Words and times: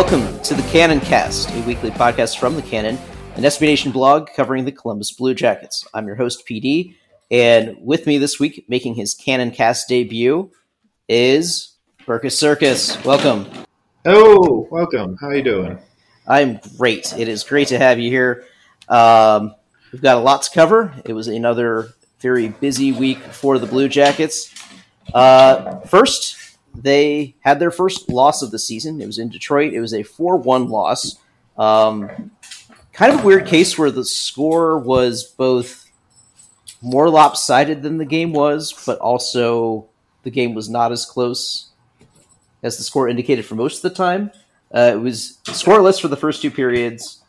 Welcome 0.00 0.40
to 0.44 0.54
the 0.54 0.62
Cannon 0.70 0.98
Cast, 0.98 1.50
a 1.50 1.60
weekly 1.66 1.90
podcast 1.90 2.38
from 2.38 2.56
the 2.56 2.62
Cannon, 2.62 2.98
an 3.34 3.42
SB 3.42 3.60
Nation 3.60 3.92
blog 3.92 4.30
covering 4.34 4.64
the 4.64 4.72
Columbus 4.72 5.12
Blue 5.12 5.34
Jackets. 5.34 5.86
I'm 5.92 6.06
your 6.06 6.16
host, 6.16 6.48
PD, 6.48 6.94
and 7.30 7.76
with 7.82 8.06
me 8.06 8.16
this 8.16 8.40
week, 8.40 8.64
making 8.66 8.94
his 8.94 9.12
Cannon 9.12 9.50
Cast 9.50 9.88
debut, 9.88 10.50
is 11.06 11.76
Burkus 12.06 12.32
Circus. 12.32 12.96
Welcome. 13.04 13.46
Oh, 14.06 14.66
welcome. 14.70 15.18
How 15.20 15.26
are 15.26 15.36
you 15.36 15.42
doing? 15.42 15.78
I'm 16.26 16.60
great. 16.78 17.12
It 17.18 17.28
is 17.28 17.44
great 17.44 17.68
to 17.68 17.78
have 17.78 17.98
you 17.98 18.08
here. 18.08 18.46
Um, 18.88 19.54
we've 19.92 20.00
got 20.00 20.16
a 20.16 20.20
lot 20.20 20.40
to 20.44 20.50
cover. 20.50 20.94
It 21.04 21.12
was 21.12 21.28
another 21.28 21.90
very 22.20 22.48
busy 22.48 22.90
week 22.90 23.18
for 23.18 23.58
the 23.58 23.66
Blue 23.66 23.86
Jackets. 23.86 24.50
Uh, 25.12 25.80
first, 25.80 26.39
they 26.74 27.34
had 27.40 27.58
their 27.58 27.70
first 27.70 28.08
loss 28.08 28.42
of 28.42 28.50
the 28.50 28.58
season. 28.58 29.00
It 29.00 29.06
was 29.06 29.18
in 29.18 29.28
Detroit. 29.28 29.72
It 29.72 29.80
was 29.80 29.94
a 29.94 30.02
4 30.02 30.36
1 30.36 30.68
loss. 30.68 31.18
Um, 31.58 32.30
kind 32.92 33.12
of 33.12 33.20
a 33.20 33.26
weird 33.26 33.46
case 33.46 33.78
where 33.78 33.90
the 33.90 34.04
score 34.04 34.78
was 34.78 35.24
both 35.24 35.90
more 36.82 37.10
lopsided 37.10 37.82
than 37.82 37.98
the 37.98 38.04
game 38.04 38.32
was, 38.32 38.72
but 38.86 38.98
also 38.98 39.86
the 40.22 40.30
game 40.30 40.54
was 40.54 40.68
not 40.68 40.92
as 40.92 41.04
close 41.04 41.70
as 42.62 42.76
the 42.76 42.82
score 42.82 43.08
indicated 43.08 43.44
for 43.44 43.54
most 43.54 43.84
of 43.84 43.90
the 43.90 43.96
time. 43.96 44.30
Uh, 44.72 44.92
it 44.94 45.00
was 45.00 45.38
scoreless 45.44 46.00
for 46.00 46.08
the 46.08 46.16
first 46.16 46.42
two 46.42 46.50
periods. 46.50 47.22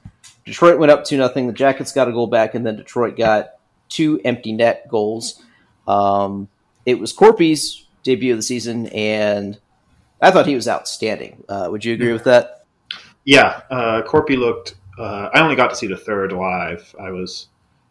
Detroit 0.45 0.79
went 0.79 0.91
up 0.91 1.03
2 1.03 1.17
nothing. 1.17 1.47
The 1.47 1.53
Jackets 1.53 1.91
got 1.91 2.07
a 2.07 2.11
goal 2.11 2.27
back, 2.27 2.55
and 2.55 2.65
then 2.65 2.75
Detroit 2.75 3.17
got 3.17 3.51
two 3.89 4.19
empty 4.23 4.53
net 4.53 4.87
goals. 4.87 5.43
Um, 5.87 6.47
it 6.85 6.99
was 6.99 7.13
Corpy's 7.13 7.85
debut 8.03 8.33
of 8.33 8.39
the 8.39 8.43
season, 8.43 8.87
and 8.87 9.59
I 10.21 10.31
thought 10.31 10.45
he 10.47 10.55
was 10.55 10.67
outstanding. 10.67 11.43
Uh, 11.49 11.67
would 11.71 11.83
you 11.85 11.93
agree 11.93 12.13
with 12.13 12.23
that? 12.25 12.65
Yeah, 13.25 13.61
uh, 13.69 14.01
Corpy 14.03 14.37
looked. 14.37 14.75
Uh, 14.97 15.29
I 15.33 15.39
only 15.41 15.55
got 15.55 15.69
to 15.69 15.75
see 15.75 15.87
the 15.87 15.97
third 15.97 16.31
live. 16.31 16.95
I 16.99 17.11
was 17.11 17.47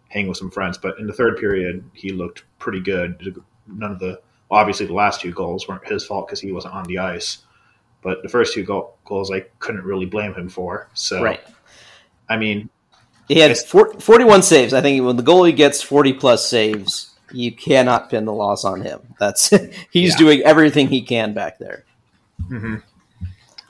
hanging 0.09 0.28
with 0.28 0.37
some 0.38 0.50
friends, 0.50 0.76
but 0.78 0.99
in 0.99 1.06
the 1.06 1.12
third 1.12 1.38
period, 1.38 1.88
he 1.93 2.10
looked 2.10 2.44
pretty 2.59 2.81
good. 2.81 3.43
None 3.66 3.93
of 3.93 3.99
the 3.99 4.20
obviously 4.50 4.87
the 4.87 4.93
last 4.94 5.20
two 5.20 5.32
goals 5.32 5.69
weren't 5.69 5.87
his 5.87 6.04
fault 6.04 6.26
because 6.26 6.41
he 6.41 6.50
wasn't 6.50 6.75
on 6.75 6.84
the 6.84 6.99
ice, 6.99 7.38
but 8.03 8.20
the 8.25 8.28
first 8.28 8.53
two 8.53 8.65
go- 8.65 8.94
goals 9.04 9.31
I 9.31 9.41
couldn't 9.60 9.84
really 9.84 10.06
blame 10.06 10.34
him 10.34 10.49
for. 10.49 10.88
So, 10.94 11.22
Right. 11.22 11.41
I 12.28 12.37
mean, 12.37 12.69
He 13.28 13.38
had 13.38 13.53
It's- 13.53 13.65
41 13.65 14.43
saves. 14.43 14.75
I 14.75 14.81
think 14.81 15.04
when 15.06 15.15
the 15.16 15.22
goalie 15.22 15.54
gets 15.54 15.81
40 15.81 16.12
plus 16.15 16.49
saves, 16.49 17.09
you 17.32 17.52
cannot 17.52 18.10
pin 18.10 18.24
the 18.24 18.32
loss 18.32 18.64
on 18.64 18.80
him. 18.82 19.00
That's 19.18 19.48
he's 19.91 20.12
Yeah. 20.12 20.16
doing 20.16 20.41
everything 20.42 20.88
he 20.88 21.02
can 21.02 21.32
back 21.34 21.58
there. 21.58 21.84
Mm-hmm. 22.48 22.76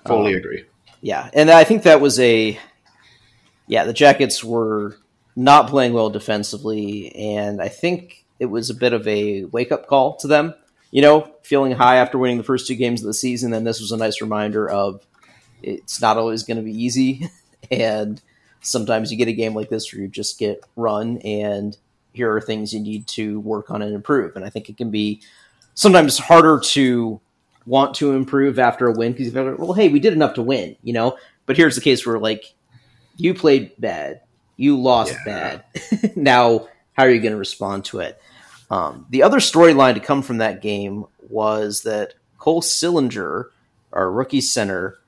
fully 0.06 0.32
Um, 0.34 0.38
agree. 0.38 0.64
Yeah, 1.02 1.30
and 1.32 1.50
I 1.50 1.64
think 1.64 1.82
that 1.84 2.00
was 2.00 2.18
a 2.20 2.58
yeah. 3.66 3.84
The 3.84 3.92
Jackets 3.92 4.44
were 4.44 4.96
not 5.36 5.68
playing 5.68 5.92
well 5.92 6.10
defensively, 6.10 7.14
and 7.14 7.60
I 7.62 7.68
think 7.68 8.24
it 8.38 8.46
was 8.46 8.68
a 8.70 8.74
bit 8.74 8.92
of 8.92 9.06
a 9.08 9.44
wake 9.44 9.72
up 9.72 9.86
call 9.86 10.16
to 10.16 10.26
them. 10.26 10.54
You 10.90 11.02
know, 11.02 11.32
feeling 11.42 11.72
high 11.72 11.96
after 11.96 12.18
winning 12.18 12.36
the 12.38 12.44
first 12.44 12.66
two 12.66 12.74
games 12.74 13.00
of 13.00 13.06
the 13.06 13.14
season, 13.14 13.52
and 13.54 13.66
this 13.66 13.80
was 13.80 13.92
a 13.92 13.96
nice 13.96 14.20
reminder 14.20 14.68
of 14.68 15.06
it's 15.62 16.00
not 16.00 16.16
always 16.16 16.42
going 16.42 16.56
to 16.56 16.62
be 16.62 16.72
easy, 16.84 17.28
and 17.70 18.20
sometimes 18.60 19.10
you 19.10 19.16
get 19.16 19.28
a 19.28 19.32
game 19.32 19.54
like 19.54 19.68
this 19.70 19.92
where 19.92 20.02
you 20.02 20.08
just 20.08 20.38
get 20.38 20.62
run, 20.76 21.18
and 21.18 21.76
here 22.12 22.32
are 22.34 22.40
things 22.40 22.72
you 22.72 22.80
need 22.80 23.06
to 23.08 23.40
work 23.40 23.70
on 23.70 23.82
and 23.82 23.94
improve. 23.94 24.36
And 24.36 24.44
I 24.44 24.50
think 24.50 24.68
it 24.68 24.76
can 24.76 24.90
be 24.90 25.22
sometimes 25.74 26.18
harder 26.18 26.60
to 26.60 27.20
want 27.66 27.94
to 27.96 28.12
improve 28.12 28.58
after 28.58 28.88
a 28.88 28.92
win 28.92 29.12
because 29.12 29.26
you 29.26 29.32
feel 29.32 29.50
like, 29.50 29.58
well, 29.58 29.72
hey, 29.72 29.88
we 29.88 30.00
did 30.00 30.12
enough 30.12 30.34
to 30.34 30.42
win, 30.42 30.76
you 30.82 30.92
know. 30.92 31.16
But 31.46 31.56
here's 31.56 31.74
the 31.74 31.80
case 31.80 32.04
where 32.06 32.18
like 32.18 32.54
you 33.16 33.34
played 33.34 33.72
bad, 33.78 34.22
you 34.56 34.80
lost 34.80 35.14
Yeah. 35.26 35.62
bad. 35.72 36.16
now, 36.16 36.68
how 36.92 37.04
are 37.04 37.10
you 37.10 37.20
going 37.20 37.32
to 37.32 37.38
respond 37.38 37.84
to 37.86 38.00
it? 38.00 38.20
Um, 38.70 39.06
the 39.10 39.22
other 39.22 39.38
storyline 39.38 39.94
to 39.94 40.00
come 40.00 40.22
from 40.22 40.38
that 40.38 40.62
game 40.62 41.04
was 41.28 41.82
that 41.82 42.14
Cole 42.38 42.62
Sillinger, 42.62 43.46
our 43.92 44.10
rookie 44.10 44.40
center, 44.40 44.98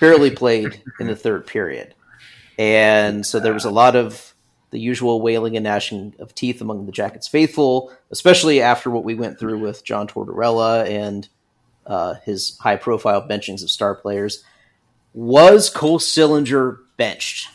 barely 0.00 0.30
played 0.30 0.82
in 0.98 1.06
the 1.06 1.16
third 1.16 1.46
period, 1.46 1.94
and 2.58 3.24
so 3.24 3.38
there 3.38 3.52
was 3.54 3.64
a 3.64 3.70
lot 3.70 3.96
of 3.96 4.29
the 4.70 4.78
usual 4.78 5.20
wailing 5.20 5.56
and 5.56 5.64
gnashing 5.64 6.14
of 6.18 6.34
teeth 6.34 6.60
among 6.60 6.86
the 6.86 6.92
Jackets 6.92 7.28
faithful, 7.28 7.92
especially 8.10 8.62
after 8.62 8.90
what 8.90 9.04
we 9.04 9.14
went 9.14 9.38
through 9.38 9.58
with 9.58 9.84
John 9.84 10.06
Tortorella 10.06 10.88
and 10.88 11.28
uh, 11.86 12.14
his 12.24 12.56
high 12.58 12.76
profile 12.76 13.26
benchings 13.26 13.62
of 13.62 13.70
star 13.70 13.94
players. 13.94 14.44
Was 15.12 15.70
Cole 15.70 15.98
Sillinger 15.98 16.78
benched? 16.96 17.48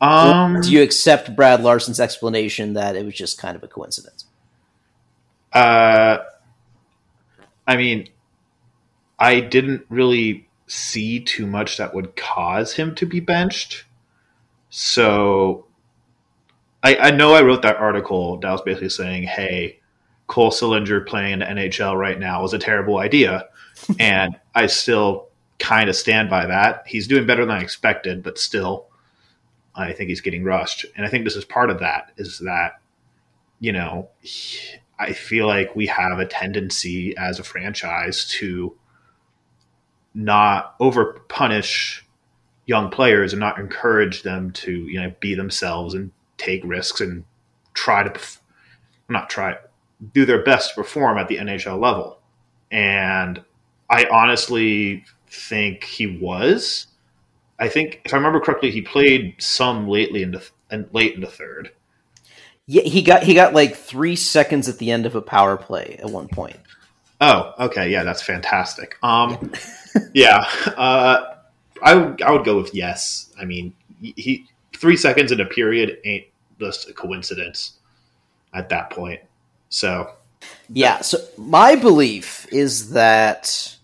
Um, 0.00 0.60
Do 0.60 0.70
you 0.70 0.82
accept 0.82 1.34
Brad 1.36 1.62
Larsen's 1.62 2.00
explanation 2.00 2.74
that 2.74 2.96
it 2.96 3.04
was 3.04 3.14
just 3.14 3.38
kind 3.38 3.56
of 3.56 3.62
a 3.62 3.68
coincidence? 3.68 4.26
Uh, 5.52 6.18
I 7.66 7.76
mean, 7.76 8.08
I 9.18 9.40
didn't 9.40 9.86
really 9.88 10.48
see 10.66 11.20
too 11.20 11.46
much 11.46 11.76
that 11.76 11.94
would 11.94 12.16
cause 12.16 12.74
him 12.74 12.94
to 12.96 13.06
be 13.06 13.20
benched. 13.20 13.84
So 14.68 15.65
I, 16.86 17.08
I 17.08 17.10
know 17.10 17.34
I 17.34 17.42
wrote 17.42 17.62
that 17.62 17.78
article 17.78 18.38
that 18.38 18.52
was 18.52 18.62
basically 18.62 18.90
saying, 18.90 19.24
hey, 19.24 19.80
Cole 20.28 20.52
Sillinger 20.52 21.04
playing 21.04 21.32
in 21.32 21.38
the 21.40 21.46
NHL 21.46 21.98
right 21.98 22.16
now 22.16 22.44
is 22.44 22.52
a 22.52 22.60
terrible 22.60 22.98
idea. 22.98 23.48
and 23.98 24.38
I 24.54 24.66
still 24.66 25.26
kind 25.58 25.88
of 25.88 25.96
stand 25.96 26.30
by 26.30 26.46
that. 26.46 26.84
He's 26.86 27.08
doing 27.08 27.26
better 27.26 27.44
than 27.44 27.56
I 27.56 27.60
expected, 27.60 28.22
but 28.22 28.38
still, 28.38 28.86
I 29.74 29.92
think 29.94 30.10
he's 30.10 30.20
getting 30.20 30.44
rushed. 30.44 30.86
And 30.94 31.04
I 31.04 31.08
think 31.08 31.24
this 31.24 31.34
is 31.34 31.44
part 31.44 31.70
of 31.70 31.80
that 31.80 32.12
is 32.18 32.38
that, 32.38 32.80
you 33.58 33.72
know, 33.72 34.08
I 34.96 35.12
feel 35.12 35.48
like 35.48 35.74
we 35.74 35.88
have 35.88 36.20
a 36.20 36.24
tendency 36.24 37.16
as 37.16 37.40
a 37.40 37.44
franchise 37.44 38.28
to 38.38 38.76
not 40.14 40.76
over 40.78 41.20
punish 41.28 42.06
young 42.64 42.90
players 42.90 43.32
and 43.32 43.40
not 43.40 43.58
encourage 43.58 44.22
them 44.22 44.50
to 44.50 44.72
you 44.72 45.00
know 45.00 45.14
be 45.20 45.34
themselves 45.34 45.94
and 45.94 46.10
take 46.38 46.62
risks 46.64 47.00
and 47.00 47.24
try 47.74 48.02
to 48.02 48.20
not 49.08 49.30
try 49.30 49.56
do 50.12 50.24
their 50.26 50.42
best 50.42 50.70
to 50.70 50.74
perform 50.76 51.18
at 51.18 51.28
the 51.28 51.36
NHL 51.36 51.80
level. 51.80 52.18
And 52.70 53.42
I 53.88 54.06
honestly 54.10 55.04
think 55.28 55.84
he 55.84 56.06
was. 56.06 56.86
I 57.58 57.68
think 57.68 58.02
if 58.04 58.12
I 58.12 58.16
remember 58.16 58.40
correctly, 58.40 58.70
he 58.70 58.82
played 58.82 59.36
some 59.38 59.88
lately 59.88 60.22
in 60.22 60.32
the 60.32 60.46
and 60.70 60.88
late 60.92 61.14
in 61.14 61.20
the 61.20 61.26
third. 61.26 61.70
Yeah, 62.66 62.82
he 62.82 63.02
got 63.02 63.22
he 63.22 63.34
got 63.34 63.54
like 63.54 63.76
three 63.76 64.16
seconds 64.16 64.68
at 64.68 64.78
the 64.78 64.90
end 64.90 65.06
of 65.06 65.14
a 65.14 65.22
power 65.22 65.56
play 65.56 65.96
at 66.02 66.10
one 66.10 66.28
point. 66.28 66.58
Oh, 67.20 67.54
okay, 67.58 67.90
yeah, 67.90 68.02
that's 68.02 68.22
fantastic. 68.22 68.96
Um, 69.02 69.52
yeah, 70.14 70.46
uh, 70.76 71.36
I 71.82 71.92
I 72.24 72.32
would 72.32 72.44
go 72.44 72.56
with 72.56 72.74
yes. 72.74 73.32
I 73.40 73.44
mean, 73.44 73.72
he 74.00 74.46
three 74.76 74.96
seconds 74.96 75.32
in 75.32 75.40
a 75.40 75.46
period 75.46 75.98
ain't 76.04 76.26
just 76.60 76.88
a 76.88 76.92
coincidence 76.92 77.74
at 78.54 78.68
that 78.68 78.90
point. 78.90 79.20
So 79.68 80.12
Yeah, 80.68 81.00
so 81.00 81.18
my 81.36 81.76
belief 81.76 82.46
is 82.52 82.90
that 82.90 83.76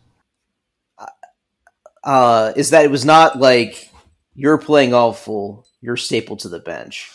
uh 2.05 2.53
is 2.56 2.71
that 2.71 2.85
it 2.85 2.91
was 2.91 3.05
not 3.05 3.39
like 3.39 3.91
you're 4.35 4.59
playing 4.59 4.94
awful, 4.94 5.67
you're 5.81 5.97
staple 5.97 6.37
to 6.39 6.49
the 6.49 6.61
bench. 6.61 7.11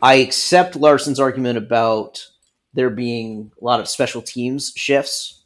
I 0.00 0.14
accept 0.14 0.76
Larsen's 0.76 1.20
argument 1.20 1.58
about 1.58 2.26
there 2.74 2.90
being 2.90 3.52
a 3.60 3.64
lot 3.64 3.80
of 3.80 3.88
special 3.88 4.22
teams 4.22 4.72
shifts 4.76 5.44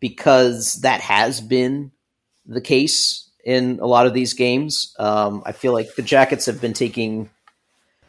because 0.00 0.74
that 0.82 1.00
has 1.00 1.40
been 1.40 1.90
the 2.44 2.60
case 2.60 3.25
in 3.46 3.78
a 3.80 3.86
lot 3.86 4.06
of 4.06 4.12
these 4.12 4.34
games. 4.34 4.92
Um, 4.98 5.42
I 5.46 5.52
feel 5.52 5.72
like 5.72 5.94
the 5.94 6.02
Jackets 6.02 6.46
have 6.46 6.60
been 6.60 6.72
taking 6.72 7.30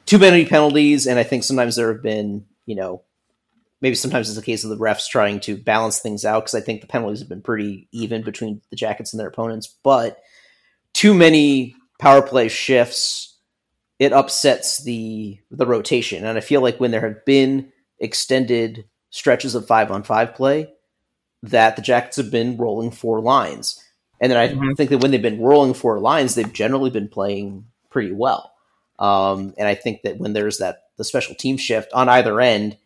too 0.08 0.18
many 0.18 0.46
penalties, 0.46 1.06
and 1.06 1.20
I 1.20 1.24
think 1.24 1.44
sometimes 1.44 1.76
there 1.76 1.94
have 1.94 2.02
been, 2.02 2.46
you 2.66 2.76
know, 2.76 3.04
maybe 3.80 3.94
sometimes 3.94 4.30
it's 4.30 4.40
a 4.40 4.42
case 4.42 4.64
of 4.64 4.72
the 4.72 4.78
refs 4.78 5.08
trying 5.08 5.40
to 5.42 5.56
balance 5.56 6.00
things 6.00 6.26
out 6.26 6.44
because 6.44 6.56
I 6.56 6.62
think 6.62 6.82
the 6.82 6.88
penalties 6.88 7.20
have 7.20 7.30
been 7.30 7.44
pretty 7.44 7.88
even 7.92 8.24
between 8.24 8.62
the 8.72 8.76
Jackets 8.76 9.14
and 9.14 9.20
their 9.20 9.28
opponents, 9.28 9.68
but 9.84 10.20
too 10.94 11.14
many 11.14 11.76
power 12.00 12.24
play 12.24 12.48
shifts, 12.48 13.38
it 14.00 14.14
upsets 14.14 14.84
the 14.84 15.38
the 15.52 15.68
rotation. 15.68 16.26
And 16.26 16.36
I 16.36 16.42
feel 16.42 16.62
like 16.62 16.80
when 16.80 16.90
there 16.90 17.08
have 17.08 17.24
been 17.26 17.72
extended 18.00 18.86
stretches 19.12 19.54
of 19.54 19.68
five 19.68 19.92
on 19.92 20.02
five 20.02 20.34
play, 20.34 20.74
that 21.44 21.76
the 21.76 21.84
Jackets 21.84 22.18
have 22.18 22.32
been 22.32 22.58
rolling 22.58 22.90
four 22.90 23.22
lines. 23.22 23.84
And 24.20 24.32
then 24.32 24.38
I 24.40 24.48
Mhm. 24.50 24.76
think 24.76 24.90
that 24.90 25.00
when 25.00 25.12
they've 25.12 25.22
been 25.22 25.42
rolling 25.42 25.74
four 25.74 26.00
lines, 26.00 26.36
they've 26.36 26.52
generally 26.52 26.90
been 26.90 27.08
playing 27.08 27.66
pretty 27.90 28.12
well. 28.12 28.54
Um, 29.00 29.54
and 29.58 29.68
I 29.68 29.76
think 29.76 30.02
that 30.02 30.18
when 30.18 30.34
there's 30.34 30.58
that 30.58 30.84
the 30.98 31.04
special 31.04 31.36
team 31.36 31.58
shift 31.58 31.94
on 31.94 32.10
either 32.10 32.42
end, 32.42 32.78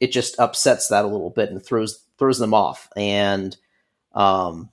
it 0.00 0.10
just 0.12 0.38
upsets 0.40 0.88
that 0.88 1.04
a 1.04 1.08
little 1.08 1.30
bit 1.30 1.50
and 1.50 1.64
throws 1.64 2.04
throws 2.18 2.38
them 2.38 2.54
off. 2.54 2.88
And 2.96 3.56
um, 4.14 4.70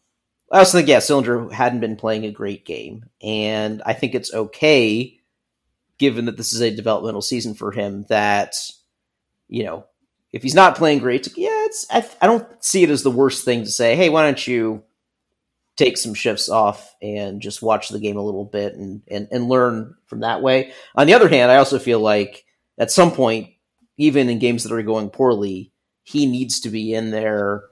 I 0.52 0.60
also 0.60 0.78
think 0.78 0.88
yeah, 0.88 0.98
Sillinger 0.98 1.52
hadn't 1.52 1.82
been 1.82 1.96
playing 1.96 2.26
a 2.26 2.32
great 2.32 2.66
game, 2.66 3.06
and 3.22 3.82
I 3.86 3.94
think 3.94 4.16
it's 4.16 4.34
okay, 4.34 5.20
given 6.00 6.26
that 6.26 6.38
this 6.38 6.54
is 6.54 6.62
a 6.62 6.76
developmental 6.76 7.22
season 7.22 7.54
for 7.54 7.72
him. 7.72 8.06
That 8.10 8.56
you 9.48 9.64
know, 9.64 9.86
if 10.32 10.42
he's 10.42 10.56
not 10.56 10.76
playing 10.78 11.00
great, 11.00 11.28
yeah, 11.38 11.66
it's 11.66 11.86
I, 11.92 12.08
I 12.22 12.26
don't 12.26 12.48
see 12.64 12.82
it 12.84 12.90
as 12.90 13.04
the 13.04 13.12
worst 13.12 13.46
thing 13.46 13.64
to 13.64 13.72
say. 13.72 13.96
Hey, 13.96 14.10
why 14.10 14.24
don't 14.24 14.48
you 14.48 14.84
take 15.75 15.98
some 15.98 16.13
shifts 16.13 16.50
off 16.50 16.95
and 17.01 17.42
just 17.42 17.62
watch 17.62 17.89
the 17.89 18.00
game 18.00 18.18
a 18.18 18.22
little 18.24 18.45
bit 18.45 18.75
and 18.75 19.01
and, 19.10 19.27
and 19.31 19.50
learn 19.50 19.95
from 20.07 20.22
that 20.22 20.42
way. 20.42 20.72
On 20.95 21.07
the 21.07 21.13
other 21.13 21.30
hand, 21.30 21.51
I 21.51 21.57
also 21.57 21.80
feel 21.80 22.00
like 22.00 22.45
at 22.77 22.92
some 22.92 23.12
point, 23.12 23.50
even 23.98 24.30
in 24.30 24.39
games 24.39 24.63
that 24.63 24.74
are 24.74 24.81
going 24.83 25.10
poorly, 25.10 25.72
he 26.04 26.25
needs 26.25 26.60
to 26.62 26.69
be 26.69 26.94
in 26.94 27.12
there 27.12 27.63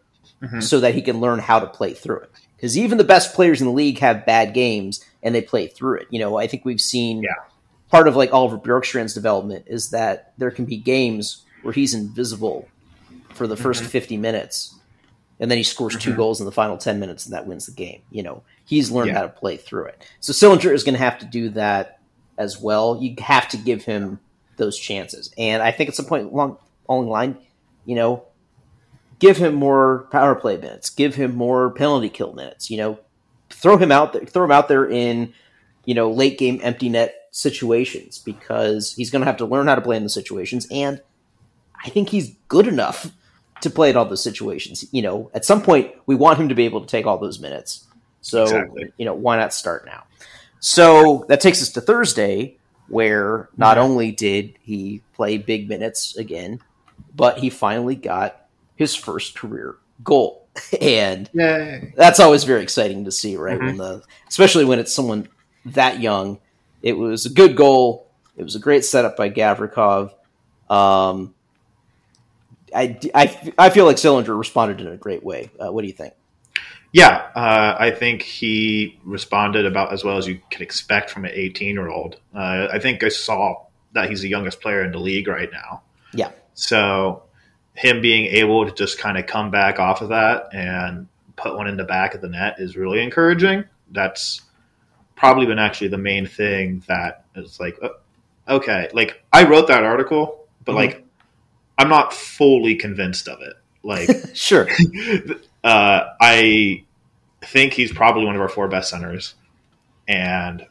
Mhm. 0.42 0.62
so 0.64 0.80
that 0.82 0.94
he 0.96 1.02
can 1.02 1.22
learn 1.22 1.40
how 1.40 1.60
to 1.60 1.68
play 1.68 1.94
through 1.94 2.20
it. 2.20 2.30
Because 2.58 2.78
even 2.78 2.98
the 2.98 3.04
best 3.06 3.34
players 3.34 3.62
in 3.62 3.68
the 3.68 3.74
league 3.74 4.00
have 4.00 4.26
bad 4.26 4.54
games 4.54 5.04
and 5.22 5.34
they 5.34 5.42
play 5.42 5.68
through 5.68 6.00
it. 6.00 6.08
You 6.10 6.20
know, 6.20 6.38
I 6.38 6.48
think 6.48 6.66
we've 6.66 6.82
seen 6.82 7.22
Yeah. 7.24 7.30
part 7.90 8.08
of 8.10 8.16
like 8.18 8.34
Oliver 8.34 8.58
Bjorkstrand's 8.58 9.14
development 9.14 9.66
is 9.68 9.90
that 9.92 10.34
there 10.38 10.52
can 10.52 10.66
be 10.66 10.76
games 10.78 11.44
where 11.62 11.74
he's 11.74 11.94
invisible 11.94 12.68
for 13.34 13.48
the 13.48 13.56
1st 13.56 13.84
50 13.84 14.18
minutes 14.18 14.76
and 15.40 15.50
then 15.52 15.58
he 15.58 15.64
scores 15.64 15.98
two 15.98 16.14
Mhm. 16.14 16.18
goals 16.18 16.40
in 16.40 16.46
the 16.46 16.52
final 16.52 16.78
10 16.78 17.00
minutes 17.00 17.26
and 17.26 17.34
that 17.34 17.48
wins 17.48 17.66
the 17.66 17.72
game. 17.72 18.02
You 18.12 18.24
know, 18.24 18.44
he's 18.66 18.92
learned 18.92 19.10
Yeah. 19.10 19.16
how 19.16 19.22
to 19.24 19.30
play 19.30 19.58
through 19.58 19.86
it. 19.86 20.04
So 20.20 20.32
Sillinger 20.34 20.74
is 20.74 20.84
going 20.84 20.94
to 20.94 21.00
have 21.00 21.20
to 21.20 21.26
do 21.26 21.50
that 21.50 22.00
as 22.38 22.60
well. 22.62 22.98
You 23.02 23.16
have 23.20 23.48
to 23.50 23.58
give 23.58 23.84
him 23.86 24.20
those 24.58 24.78
chances. 24.78 25.32
And 25.38 25.62
I 25.64 25.72
think 25.72 25.90
at 25.90 25.96
some 25.96 26.06
point 26.06 26.32
along, 26.32 26.58
along 26.88 27.06
the 27.06 27.12
line, 27.12 27.38
you 27.86 27.96
know, 27.96 28.24
give 29.20 29.38
him 29.38 29.54
more 29.56 30.08
power 30.12 30.36
play 30.36 30.58
minutes, 30.58 30.90
give 30.90 31.16
him 31.16 31.36
more 31.36 31.72
penalty 31.72 32.10
kill 32.10 32.34
minutes, 32.34 32.70
you 32.70 32.78
know, 32.78 33.00
throw 33.50 33.78
him 33.78 33.92
out 33.92 34.14
there, 34.14 34.26
throw 34.26 34.44
him 34.46 34.52
out 34.52 34.68
there 34.68 34.88
in, 34.90 35.34
you 35.86 35.94
know, 35.94 36.12
late 36.12 36.38
game 36.38 36.60
empty 36.64 36.90
net 36.90 37.16
situations 37.32 38.20
because 38.20 38.94
he's 38.96 39.10
going 39.10 39.22
to 39.22 39.26
have 39.26 39.38
to 39.38 39.46
learn 39.46 39.68
how 39.68 39.76
to 39.76 39.82
play 39.82 39.98
in 39.98 40.04
the 40.04 40.10
situations. 40.10 40.68
And 40.72 41.02
I 41.84 41.90
think 41.90 42.10
he's 42.10 42.36
good 42.48 42.68
enough 42.68 43.12
to 43.64 43.70
play 43.70 43.90
in 43.90 43.98
all 43.98 44.06
those 44.06 44.24
situations. 44.24 44.86
You 44.92 45.02
know, 45.02 45.32
at 45.34 45.46
some 45.46 45.62
point 45.62 45.92
we 46.06 46.16
want 46.16 46.40
him 46.40 46.50
to 46.50 46.56
be 46.56 46.66
able 46.66 46.82
to 46.82 46.88
take 46.88 47.06
all 47.06 47.18
those 47.18 47.40
minutes. 47.40 47.86
So, 48.22 48.44
Exactly. 48.44 48.92
you 48.98 49.06
know, 49.06 49.14
why 49.14 49.38
not 49.38 49.54
start 49.54 49.86
now? 49.86 50.04
So 50.60 51.26
that 51.28 51.42
takes 51.42 51.62
us 51.62 51.70
to 51.74 51.82
Thursday, 51.82 52.58
where 52.88 53.50
not 53.58 53.78
only 53.78 54.12
did 54.12 54.54
he 54.62 55.02
play 55.14 55.38
big 55.38 55.68
minutes 55.68 56.16
again, 56.16 56.60
but 57.16 57.38
he 57.40 57.50
finally 57.50 57.96
got 57.96 58.46
his 58.76 58.96
first 58.96 59.36
career 59.36 59.76
goal. 60.04 60.48
And 60.80 61.30
Yay! 61.34 61.94
that's 61.98 62.20
always 62.20 62.44
very 62.44 62.62
exciting 62.62 63.06
to 63.06 63.12
see, 63.12 63.36
right? 63.38 63.60
Mhm. 63.60 63.66
When 63.66 63.78
the 63.78 64.04
especially 64.28 64.66
when 64.66 64.80
it's 64.80 64.94
someone 64.94 65.28
that 65.66 66.00
young. 66.00 66.40
It 66.84 66.98
was 66.98 67.26
a 67.26 67.30
good 67.30 67.56
goal. 67.56 68.08
It 68.38 68.44
was 68.44 68.56
a 68.56 68.60
great 68.60 68.84
setup 68.86 69.16
by 69.18 69.30
Gavrikov. 69.30 70.12
Um, 70.70 71.34
I, 72.76 73.00
I, 73.14 73.54
I 73.58 73.70
feel 73.70 73.86
like 73.86 73.98
Sillinger 73.98 74.38
responded 74.38 74.82
in 74.82 74.88
a 74.88 74.98
great 74.98 75.24
way. 75.24 75.50
Uh, 75.60 75.72
what 75.72 75.82
do 75.82 75.88
you 75.88 75.94
think? 75.94 76.14
Yeah, 76.92 77.28
uh, 77.36 77.76
I 77.80 77.90
think 77.92 78.22
he 78.22 79.00
responded 79.04 79.66
about 79.66 79.92
as 79.92 80.04
well 80.04 80.18
as 80.18 80.28
you 80.28 80.40
can 80.52 80.62
expect 80.62 81.10
from 81.10 81.26
an 81.26 81.32
18 81.34 81.74
year 81.74 81.90
old. 81.90 82.18
Uh, 82.36 82.68
I 82.72 82.78
think 82.80 83.04
I 83.04 83.10
saw 83.10 83.64
that 83.94 84.10
he's 84.10 84.22
the 84.22 84.30
youngest 84.30 84.62
player 84.62 84.84
in 84.84 84.92
the 84.92 85.00
league 85.00 85.28
right 85.28 85.50
now. 85.52 85.82
Yeah. 86.14 86.32
So 86.54 87.24
him 87.74 88.02
being 88.02 88.26
able 88.26 88.66
to 88.68 88.72
just 88.72 89.00
kind 89.00 89.18
of 89.18 89.26
come 89.26 89.50
back 89.50 89.80
off 89.80 90.02
of 90.02 90.10
that 90.10 90.54
and 90.54 91.08
put 91.36 91.56
one 91.58 91.68
in 91.68 91.78
the 91.78 91.84
back 91.84 92.14
of 92.14 92.22
the 92.22 92.30
net 92.30 92.56
is 92.60 92.78
really 92.78 93.02
encouraging. 93.02 93.64
That's 93.92 94.42
probably 95.16 95.48
been 95.48 95.60
actually 95.60 95.88
the 95.88 95.98
main 95.98 96.28
thing 96.28 96.84
that 96.88 97.26
is 97.36 97.60
like, 97.60 97.78
uh, 97.82 97.90
okay, 98.48 98.90
like 98.94 99.24
I 99.34 99.48
wrote 99.48 99.68
that 99.68 99.84
article, 99.84 100.46
but 100.66 100.74
Mhm. 100.74 100.76
like 100.76 101.03
I'm 101.78 101.90
not 101.90 102.14
fully 102.14 102.76
convinced 102.76 103.28
of 103.28 103.42
it. 103.42 103.54
Like, 103.84 104.10
Sure. 104.34 104.68
uh, 105.64 106.04
I 106.22 106.84
think 107.42 107.74
he's 107.74 107.92
probably 107.92 108.26
one 108.26 108.36
of 108.36 108.42
our 108.42 108.50
four 108.50 108.68
best 108.68 108.90
centers, 108.90 109.36
and 110.08 110.66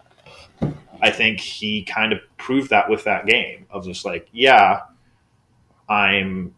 I 1.01 1.11
think 1.11 1.41
he 1.41 1.83
kind 1.85 2.13
of 2.13 2.21
proved 2.39 2.71
that 2.71 2.89
with 2.89 3.05
that 3.05 3.27
game 3.27 3.67
of 3.71 3.85
just 3.85 4.05
like, 4.05 4.29
yeah, 4.33 4.81
I'm. 5.89 6.55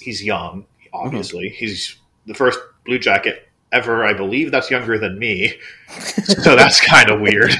He's 0.00 0.24
young, 0.24 0.64
obviously. 0.92 1.50
He's 1.50 1.96
the 2.26 2.32
first 2.34 2.58
Blue 2.86 2.98
Jacket 2.98 3.46
ever, 3.72 4.06
I 4.06 4.14
believe. 4.14 4.50
That's 4.50 4.70
younger 4.70 4.98
than 4.98 5.18
me, 5.18 5.52
so 6.24 6.56
that's 6.56 6.80
kind 6.80 7.10
of 7.10 7.20
weird. 7.20 7.52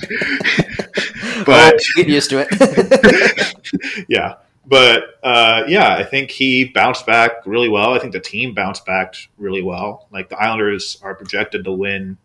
but 1.45 1.75
Oh, 1.75 1.79
get 1.97 2.09
used 2.09 2.31
to 2.31 2.47
it. 2.49 4.07
yeah. 4.09 4.37
But 4.67 5.19
uh, 5.23 5.63
yeah, 5.69 5.95
I 5.95 6.03
think 6.03 6.31
he 6.31 6.65
bounced 6.65 7.07
back 7.07 7.47
really 7.47 7.69
well. 7.69 7.95
I 7.95 8.01
think 8.01 8.13
the 8.13 8.21
team 8.21 8.53
bounced 8.53 8.85
back 8.85 9.15
really 9.39 9.63
well. 9.63 10.09
Like 10.11 10.29
the 10.29 10.37
Islanders 10.37 10.99
are 11.03 11.15
projected 11.15 11.65
to 11.65 11.73
win, 11.73 12.19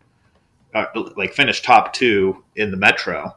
uh, 0.74 0.86
like 1.16 1.34
finish 1.34 1.62
top 1.62 1.92
two 1.92 2.42
in 2.56 2.72
the 2.72 2.76
Metro, 2.76 3.36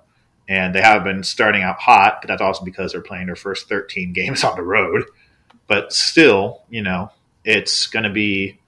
and 0.49 0.73
they 0.73 0.81
have 0.81 1.03
been 1.03 1.21
starting 1.21 1.61
out 1.61 1.79
hot. 1.79 2.19
But 2.21 2.29
that's 2.29 2.41
also 2.41 2.65
because 2.65 2.93
they're 2.93 3.01
playing 3.01 3.27
their 3.27 3.35
first 3.35 3.69
13 3.69 4.11
games 4.11 4.43
on 4.43 4.55
the 4.55 4.63
road. 4.63 5.03
But 5.67 5.93
still, 5.93 6.63
you 6.69 6.81
know, 6.81 7.11
it's 7.43 7.87
going 7.87 8.03
to 8.03 8.11
be. 8.11 8.59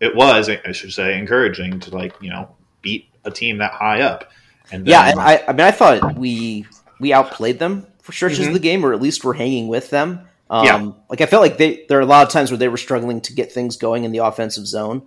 It 0.00 0.14
was, 0.14 0.50
I 0.50 0.72
should 0.72 0.92
say, 0.92 1.18
encouraging 1.18 1.80
to 1.80 1.90
like 1.94 2.14
you 2.20 2.30
know 2.30 2.48
beat 2.80 3.08
a 3.24 3.30
team 3.30 3.58
that 3.58 3.72
high 3.72 4.00
up. 4.00 4.30
And 4.72 4.86
yeah, 4.86 5.10
and 5.10 5.20
I, 5.20 5.44
I 5.46 5.52
mean, 5.52 5.60
I 5.60 5.70
thought 5.70 6.16
we 6.16 6.66
we 6.98 7.12
outplayed 7.12 7.58
them 7.58 7.86
for 8.04 8.12
stretches 8.12 8.40
Mhm. 8.44 8.48
of 8.48 8.52
the 8.52 8.60
game, 8.60 8.84
or 8.84 8.92
at 8.92 9.00
least 9.00 9.24
we're 9.24 9.32
hanging 9.32 9.66
with 9.66 9.88
them. 9.90 10.20
Um, 10.50 10.64
Yeah. 10.66 10.90
Like 11.08 11.20
I 11.22 11.26
felt 11.26 11.42
like 11.42 11.56
they 11.56 11.84
there 11.88 11.98
are 11.98 12.02
a 12.02 12.06
lot 12.06 12.24
of 12.26 12.32
times 12.32 12.50
where 12.50 12.58
they 12.58 12.68
were 12.68 12.76
struggling 12.76 13.20
to 13.22 13.32
get 13.32 13.50
things 13.50 13.76
going 13.78 14.04
in 14.04 14.12
the 14.12 14.18
offensive 14.18 14.66
zone, 14.66 15.02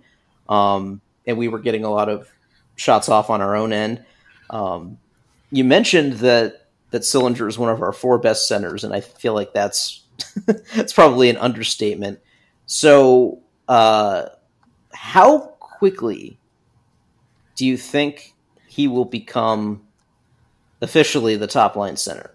um, 0.48 1.00
and 1.26 1.38
we 1.38 1.46
were 1.48 1.60
getting 1.60 1.84
a 1.84 1.90
lot 1.90 2.08
of 2.08 2.28
shots 2.76 3.08
off 3.08 3.30
on 3.30 3.40
our 3.40 3.54
own 3.54 3.72
end. 3.72 4.04
Um, 4.50 4.98
you 5.52 5.62
mentioned 5.64 6.14
that 6.14 6.66
that 6.90 7.02
Sillinger 7.02 7.46
is 7.48 7.56
one 7.58 7.70
of 7.70 7.82
our 7.82 7.92
four 7.92 8.18
best 8.18 8.48
centers, 8.48 8.82
and 8.82 8.92
I 8.92 9.00
feel 9.00 9.32
like 9.34 9.52
that's 9.54 10.02
that's 10.74 10.92
probably 10.92 11.30
an 11.30 11.36
understatement. 11.36 12.18
So, 12.66 13.38
uh, 13.68 14.24
how 14.92 15.38
quickly 15.60 16.38
do 17.54 17.64
you 17.64 17.76
think 17.76 18.34
he 18.66 18.88
will 18.88 19.04
become 19.04 19.82
officially 20.80 21.36
the 21.36 21.46
top 21.46 21.76
line 21.76 21.96
center? 21.96 22.32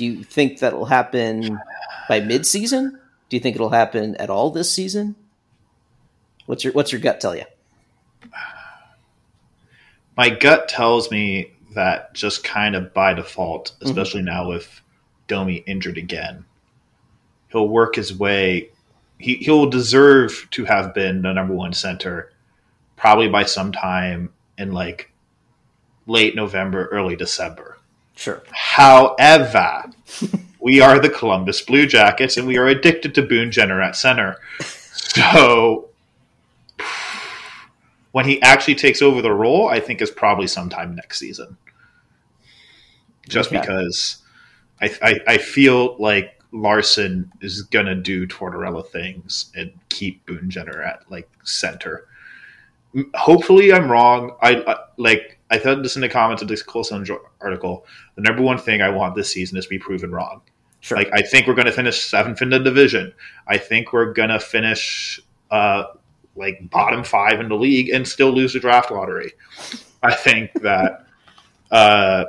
Do 0.00 0.06
you 0.06 0.24
think 0.24 0.60
that'll 0.60 0.86
happen 0.86 1.60
by 2.08 2.22
midseason? 2.22 2.92
Do 3.28 3.36
you 3.36 3.40
think 3.40 3.54
it'll 3.54 3.68
happen 3.68 4.16
at 4.16 4.30
all 4.30 4.48
this 4.48 4.72
season? 4.72 5.14
What's 6.46 6.64
your 6.64 6.72
What's 6.72 6.90
your 6.90 7.02
gut 7.02 7.20
tell 7.20 7.36
you? 7.36 7.44
My 10.16 10.30
gut 10.30 10.70
tells 10.70 11.10
me 11.10 11.52
that 11.74 12.14
just 12.14 12.44
kind 12.44 12.74
of 12.76 12.94
by 12.94 13.12
default, 13.12 13.72
mm-hmm. 13.74 13.88
especially 13.88 14.22
now 14.22 14.48
with 14.48 14.80
Domi 15.28 15.56
injured 15.66 15.98
again, 15.98 16.46
he'll 17.52 17.68
work 17.68 17.96
his 17.96 18.16
way. 18.16 18.70
He 19.18 19.34
he'll 19.34 19.68
deserve 19.68 20.48
to 20.52 20.64
have 20.64 20.94
been 20.94 21.20
the 21.20 21.34
number 21.34 21.52
one 21.52 21.74
center, 21.74 22.32
probably 22.96 23.28
by 23.28 23.44
sometime 23.44 24.32
in 24.56 24.72
like 24.72 25.12
late 26.06 26.34
November, 26.34 26.86
early 26.86 27.16
December. 27.16 27.69
Sure. 28.20 28.42
However, 28.52 29.84
we 30.60 30.82
are 30.82 30.98
the 30.98 31.08
Columbus 31.08 31.62
Blue 31.62 31.86
Jackets, 31.86 32.36
and 32.36 32.46
we 32.46 32.58
are 32.58 32.66
addicted 32.66 33.14
to 33.14 33.22
Boone 33.22 33.50
Jenner 33.50 33.80
at 33.80 33.96
center. 33.96 34.36
So 34.60 35.88
when 38.12 38.26
he 38.26 38.42
actually 38.42 38.74
takes 38.74 39.00
over 39.00 39.22
the 39.22 39.32
role, 39.32 39.70
I 39.70 39.80
think 39.80 40.02
is 40.02 40.10
probably 40.10 40.46
sometime 40.46 40.94
next 40.94 41.18
season. 41.18 41.56
Just 43.26 43.48
Okay. 43.50 43.60
because 43.60 44.18
I, 44.82 44.94
I 45.02 45.20
I 45.26 45.38
feel 45.38 45.96
like 45.98 46.38
Larsen 46.52 47.32
is 47.40 47.62
gonna 47.62 47.94
do 47.94 48.26
Tortorella 48.26 48.86
things 48.86 49.50
and 49.56 49.72
keep 49.88 50.26
Boone 50.26 50.50
Jenner 50.50 50.82
at 50.82 51.10
like 51.10 51.30
center. 51.42 52.06
Hopefully, 53.14 53.72
I'm 53.72 53.90
wrong. 53.90 54.36
I, 54.42 54.56
I 54.66 54.76
like 54.98 55.38
I 55.50 55.58
thought 55.58 55.82
this 55.82 55.96
in 55.96 56.02
the 56.02 56.08
comments 56.08 56.42
of 56.42 56.48
this 56.48 56.62
Coulson 56.62 57.04
article. 57.40 57.84
The 58.14 58.22
number 58.22 58.42
one 58.42 58.58
thing 58.58 58.80
I 58.80 58.90
want 58.90 59.16
this 59.16 59.32
season 59.32 59.58
is 59.58 59.64
to 59.64 59.70
be 59.70 59.78
proven 59.78 60.12
wrong. 60.12 60.42
Sure. 60.80 60.96
Like 60.96 61.10
I 61.12 61.22
think 61.22 61.46
we're 61.46 61.54
going 61.54 61.66
to 61.66 61.72
finish 61.72 62.00
seventh 62.00 62.40
in 62.40 62.50
the 62.50 62.58
division. 62.58 63.12
I 63.46 63.58
think 63.58 63.92
we're 63.92 64.12
going 64.12 64.30
to 64.30 64.40
finish 64.40 65.20
uh, 65.50 65.84
like 66.36 66.70
bottom 66.70 67.04
five 67.04 67.40
in 67.40 67.48
the 67.48 67.56
league 67.56 67.90
and 67.90 68.06
still 68.06 68.30
lose 68.30 68.52
the 68.52 68.60
draft 68.60 68.90
lottery. 68.90 69.32
I 70.02 70.14
think 70.14 70.52
that 70.62 71.06
uh, 71.70 72.24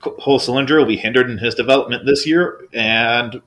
Sillinger 0.00 0.78
will 0.78 0.86
be 0.86 0.96
hindered 0.96 1.30
in 1.30 1.38
his 1.38 1.54
development 1.54 2.06
this 2.06 2.26
year, 2.26 2.66
and 2.72 3.42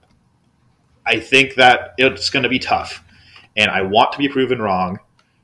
I 1.06 1.20
think 1.20 1.56
that 1.56 1.96
it's 1.98 2.30
going 2.30 2.44
to 2.44 2.50
be 2.50 2.60
tough. 2.60 3.04
And 3.58 3.70
I 3.70 3.82
want 3.82 4.12
to 4.14 4.18
be 4.18 4.30
proven 4.30 4.62
wrong. 4.62 5.00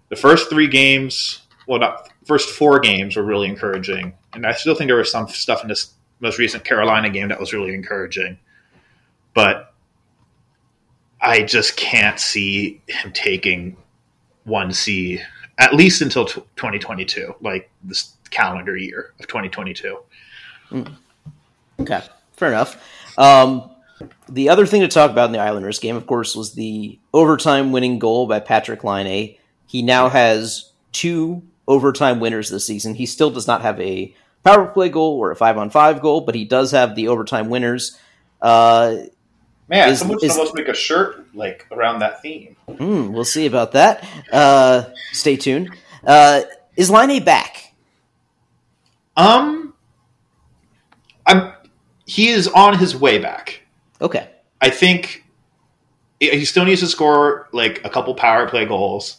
The 0.09 0.15
first 0.15 0.49
three 0.49 0.67
games, 0.67 1.41
well, 1.67 1.79
not 1.79 2.09
first 2.27 2.50
four 2.50 2.79
games, 2.79 3.15
were 3.15 3.24
really 3.24 3.48
encouraging, 3.48 4.13
and 4.34 4.46
I 4.46 4.51
still 4.53 4.75
think 4.75 4.89
there 4.89 4.98
was 4.98 5.12
some 5.12 5.27
stuff 5.27 5.63
in 5.63 5.69
this 5.69 5.93
most 6.19 6.38
recent 6.38 6.63
Carolina 6.63 7.10
game 7.10 7.29
that 7.29 7.39
was 7.39 7.53
really 7.53 7.74
encouraging. 7.74 8.38
But 9.34 9.74
I 11.22 11.43
just 11.43 11.77
can't 11.77 12.19
see 12.19 12.81
him 12.88 13.12
taking 13.13 13.77
one 14.43 14.72
C 14.72 15.22
at 15.60 15.74
least 15.74 16.01
until 16.01 16.25
t- 16.25 16.41
2022, 16.55 17.36
like 17.41 17.69
this 17.84 18.13
calendar 18.29 18.77
year 18.77 19.13
of 19.19 19.27
2022. 19.27 19.98
Okay, 21.79 22.01
fair 22.34 22.50
enough. 22.50 22.84
Um, 23.17 23.72
the 24.29 24.50
other 24.50 24.65
thing 24.65 24.81
to 24.81 24.88
talk 24.88 25.10
about 25.10 25.27
in 25.27 25.31
the 25.31 25.39
Islanders 25.39 25.79
game, 25.79 25.96
of 25.96 26.05
course, 26.05 26.36
was 26.36 26.53
the 26.53 27.00
overtime 27.13 27.72
winning 27.72 27.98
goal 28.00 28.27
by 28.27 28.39
Patrik 28.39 28.84
Laine. 28.84 29.38
He 29.65 29.81
now 29.81 30.10
has 30.10 30.72
two 30.91 31.41
overtime 31.67 32.19
winners 32.19 32.50
this 32.50 32.65
season. 32.65 32.95
He 32.95 33.05
still 33.05 33.29
does 33.29 33.47
not 33.47 33.62
have 33.62 33.79
a 33.81 34.15
power 34.43 34.65
play 34.67 34.89
goal 34.89 35.17
or 35.17 35.31
a 35.31 35.36
five 35.36 35.57
on 35.57 35.69
five 35.69 36.01
goal, 36.01 36.21
but 36.21 36.36
he 36.36 36.45
does 36.45 36.71
have 36.71 36.95
the 36.95 37.07
overtime 37.09 37.50
winners. 37.50 37.97
Uh, 38.41 38.95
Man, 39.69 39.89
Is- 39.89 40.00
someone 40.00 40.17
should 40.19 40.31
almost 40.31 40.55
make 40.55 40.69
a 40.69 40.74
shirt 40.74 41.27
like 41.36 41.67
around 41.71 42.00
that 42.00 42.21
theme. 42.21 42.55
hmm, 42.67 43.12
we'll 43.12 43.25
see 43.25 43.45
about 43.47 43.74
that. 43.74 44.07
Uh, 44.31 44.86
stay 45.12 45.36
tuned. 45.36 45.69
Uh, 46.05 46.43
is 46.77 46.89
Laine 46.89 47.21
back? 47.24 47.74
Um, 49.17 49.74
I'm. 51.25 51.51
He 52.05 52.29
is 52.29 52.47
on 52.47 52.77
his 52.77 52.95
way 52.95 53.17
back. 53.17 53.62
Okay. 54.00 54.29
I 54.62 54.69
think 54.69 55.25
he 56.19 56.45
still 56.45 56.63
needs 56.63 56.79
to 56.81 56.88
score 56.88 57.50
like 57.51 57.83
a 57.83 57.89
couple 57.89 58.13
power 58.15 58.47
play 58.47 58.65
goals 58.65 59.17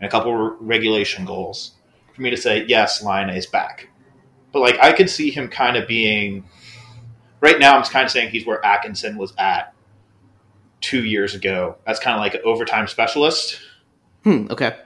and 0.00 0.08
a 0.08 0.10
couple 0.10 0.34
regulation 0.60 1.24
goals 1.26 1.72
for 2.14 2.22
me 2.22 2.30
to 2.30 2.36
say 2.36 2.64
yes, 2.66 3.02
Laine 3.02 3.30
is 3.30 3.46
back. 3.46 3.88
But 4.52 4.60
like 4.60 4.78
I 4.80 4.92
could 4.92 5.08
see 5.08 5.30
him 5.30 5.48
kind 5.48 5.76
of 5.76 5.88
being 5.88 6.44
right 7.40 7.58
now. 7.58 7.76
I'm 7.76 7.84
kind 7.84 8.04
of 8.04 8.10
saying 8.10 8.30
he's 8.30 8.46
where 8.46 8.64
Atkinson 8.64 9.16
was 9.16 9.32
at 9.38 9.74
two 10.80 11.04
years 11.04 11.34
ago. 11.34 11.76
That's 11.86 12.00
kind 12.00 12.14
of 12.14 12.20
like 12.20 12.34
an 12.34 12.42
overtime 12.44 12.86
specialist. 12.88 13.60
Hmm, 14.24 14.46
okay. 14.50 14.76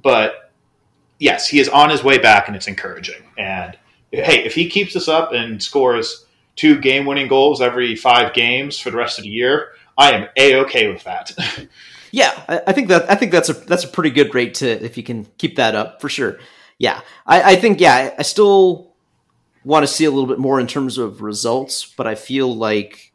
But 0.00 0.52
yes, 1.18 1.48
he 1.48 1.58
is 1.58 1.68
on 1.68 1.90
his 1.90 2.04
way 2.04 2.18
back, 2.18 2.46
and 2.46 2.56
it's 2.56 2.68
encouraging. 2.68 3.22
And 3.36 3.76
hey, 4.12 4.44
if 4.44 4.54
he 4.54 4.68
keeps 4.68 4.94
this 4.94 5.08
up 5.08 5.32
and 5.32 5.62
scores 5.62 6.26
two 6.56 6.80
game-winning 6.80 7.28
goals 7.28 7.60
every 7.60 7.94
five 7.96 8.34
games 8.34 8.78
for 8.78 8.90
the 8.90 8.96
rest 8.96 9.18
of 9.18 9.24
the 9.24 9.30
year, 9.30 9.72
I 9.96 10.12
am 10.12 10.28
a 10.36 10.56
okay 10.60 10.92
with 10.92 11.04
that. 11.04 11.32
Yeah, 12.10 12.42
I, 12.48 12.62
I 12.68 12.72
think 12.72 12.88
that 12.88 13.10
I 13.10 13.14
think 13.14 13.32
that's 13.32 13.48
a 13.48 13.52
that's 13.52 13.84
a 13.84 13.88
pretty 13.88 14.10
good 14.10 14.34
rate 14.34 14.54
to 14.54 14.66
if 14.66 14.96
you 14.96 15.02
can 15.02 15.26
keep 15.38 15.56
that 15.56 15.74
up 15.74 16.00
for 16.00 16.08
sure. 16.08 16.38
Yeah, 16.78 17.00
I, 17.26 17.52
I 17.52 17.56
think 17.56 17.80
yeah, 17.80 18.14
I 18.18 18.22
still 18.22 18.94
want 19.64 19.82
to 19.82 19.92
see 19.92 20.04
a 20.04 20.10
little 20.10 20.28
bit 20.28 20.38
more 20.38 20.60
in 20.60 20.66
terms 20.66 20.96
of 20.96 21.22
results, 21.22 21.92
but 21.96 22.06
I 22.06 22.14
feel 22.14 22.54
like 22.54 23.12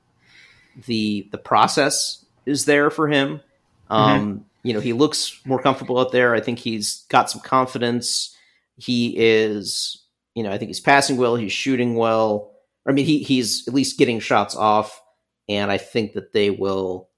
the 0.85 1.27
the 1.31 1.37
process 1.37 2.25
is 2.45 2.65
there 2.65 2.89
for 2.89 3.07
him. 3.07 3.41
Um, 3.89 4.45
You 4.63 4.73
know, 4.73 4.79
he 4.79 4.93
looks 4.93 5.41
more 5.45 5.61
comfortable 5.61 5.99
out 5.99 6.11
there. 6.11 6.33
I 6.33 6.39
think 6.39 6.59
he's 6.59 7.05
got 7.09 7.29
some 7.29 7.41
confidence. 7.41 8.35
He 8.77 9.13
is, 9.17 10.03
you 10.35 10.43
know, 10.43 10.51
I 10.51 10.57
think 10.57 10.69
he's 10.69 10.79
passing 10.79 11.17
well. 11.17 11.35
He's 11.35 11.51
shooting 11.51 11.95
well. 11.95 12.51
I 12.87 12.91
mean, 12.91 13.05
he 13.05 13.19
he's 13.19 13.67
at 13.67 13.73
least 13.73 13.97
getting 13.97 14.19
shots 14.19 14.55
off, 14.55 15.01
and 15.47 15.71
I 15.71 15.77
think 15.77 16.13
that 16.13 16.33
they 16.33 16.49
will 16.49 17.09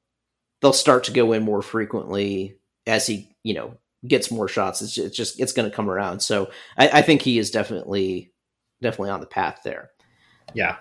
they'll 0.62 0.74
start 0.74 1.06
to 1.06 1.12
go 1.12 1.34
in 1.34 1.44
more 1.44 1.62
frequently 1.62 2.58
as 2.86 3.08
he 3.08 3.36
you 3.44 3.54
know 3.54 3.78
gets 4.07 4.31
more 4.31 4.47
shots 4.47 4.81
it's 4.81 4.93
just, 4.93 5.07
it's 5.07 5.17
just 5.17 5.39
it's 5.39 5.53
going 5.53 5.69
to 5.69 5.75
come 5.75 5.89
around. 5.89 6.21
So 6.21 6.50
I, 6.77 6.89
I 6.89 7.01
think 7.01 7.21
he 7.21 7.38
is 7.38 7.51
definitely 7.51 8.31
definitely 8.81 9.09
on 9.09 9.19
the 9.19 9.27
path 9.27 9.62
there. 9.63 9.91
Yeah, 10.53 10.77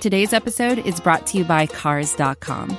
Today's 0.00 0.32
episode 0.32 0.78
is 0.78 1.00
brought 1.00 1.26
to 1.28 1.38
you 1.38 1.44
by 1.44 1.66
Cars.com. 1.66 2.78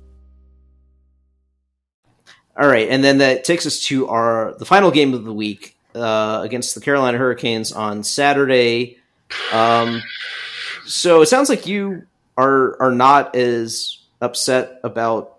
All 2.57 2.67
right 2.67 2.89
and 2.89 3.03
then 3.03 3.19
that 3.19 3.43
takes 3.43 3.65
us 3.65 3.79
to 3.79 4.07
our 4.07 4.55
the 4.59 4.65
final 4.65 4.91
game 4.91 5.13
of 5.13 5.23
the 5.23 5.33
week 5.33 5.77
uh, 5.95 6.41
against 6.43 6.75
the 6.75 6.81
carolina 6.81 7.17
hurricanes 7.17 7.71
on 7.71 8.03
saturday 8.03 8.97
um, 9.53 10.01
so 10.85 11.21
it 11.21 11.27
sounds 11.27 11.49
like 11.49 11.67
you 11.67 12.05
are 12.37 12.81
are 12.81 12.91
not 12.91 13.35
as 13.35 13.99
upset 14.21 14.79
about 14.83 15.37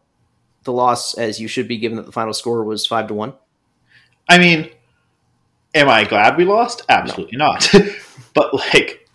the 0.64 0.72
loss 0.72 1.14
as 1.14 1.40
you 1.40 1.48
should 1.48 1.68
be 1.68 1.78
given 1.78 1.96
that 1.96 2.06
the 2.06 2.12
final 2.12 2.32
score 2.32 2.64
was 2.64 2.86
five 2.86 3.08
to 3.08 3.14
one 3.14 3.34
I 4.28 4.38
mean, 4.38 4.70
am 5.74 5.88
I 5.88 6.04
glad 6.04 6.36
we 6.36 6.44
lost? 6.44 6.82
Absolutely 6.88 7.36
not. 7.36 7.70
but 8.34 8.54
like, 8.54 9.08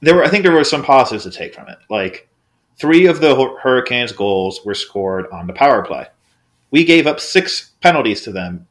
there 0.00 0.16
were 0.16 0.24
I 0.24 0.28
think 0.28 0.44
there 0.44 0.52
were 0.52 0.64
some 0.64 0.82
positives 0.82 1.24
to 1.24 1.30
take 1.30 1.54
from 1.54 1.68
it. 1.68 1.78
Like, 1.88 2.28
three 2.76 3.06
of 3.06 3.20
the 3.20 3.56
Hurricanes' 3.62 4.12
goals 4.12 4.64
were 4.64 4.74
scored 4.74 5.26
on 5.30 5.46
the 5.46 5.52
power 5.52 5.84
play. 5.84 6.06
We 6.70 6.84
gave 6.84 7.06
up 7.06 7.20
six 7.20 7.70
penalties 7.80 8.22
to 8.22 8.32
them. 8.32 8.66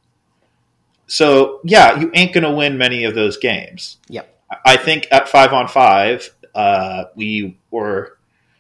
So 1.07 1.59
yeah, 1.63 1.99
you 1.99 2.11
ain't 2.13 2.33
gonna 2.33 2.53
win 2.53 2.77
many 2.77 3.03
of 3.03 3.15
those 3.15 3.37
games. 3.37 3.97
yep 4.07 4.35
I 4.65 4.77
think 4.77 5.07
at 5.11 5.29
five 5.29 5.53
on 5.53 5.67
five, 5.67 6.29
uh, 6.55 7.05
we 7.15 7.57
were 7.71 8.17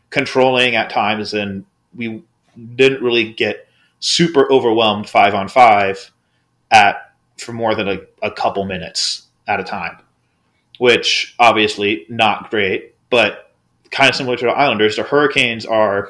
controlling 0.09 0.75
at 0.75 0.89
times, 0.89 1.33
and 1.33 1.65
we 1.95 2.23
didn't 2.75 3.01
really 3.01 3.33
get 3.33 3.67
super 3.99 4.51
overwhelmed 4.51 5.09
five 5.09 5.33
on 5.33 5.47
five 5.47 6.11
at 6.71 7.13
for 7.37 7.53
more 7.53 7.73
than 7.75 7.87
a, 7.87 7.99
a 8.21 8.31
couple 8.31 8.65
minutes 8.65 9.27
at 9.47 9.59
a 9.59 9.63
time, 9.63 9.97
which 10.77 11.35
obviously 11.39 12.05
not 12.09 12.51
great, 12.51 12.95
but 13.09 13.51
kind 13.91 14.09
of 14.09 14.15
similar 14.15 14.37
to 14.37 14.45
the 14.45 14.51
Islanders. 14.51 14.97
The 14.97 15.03
Hurricanes 15.03 15.65
are, 15.65 16.09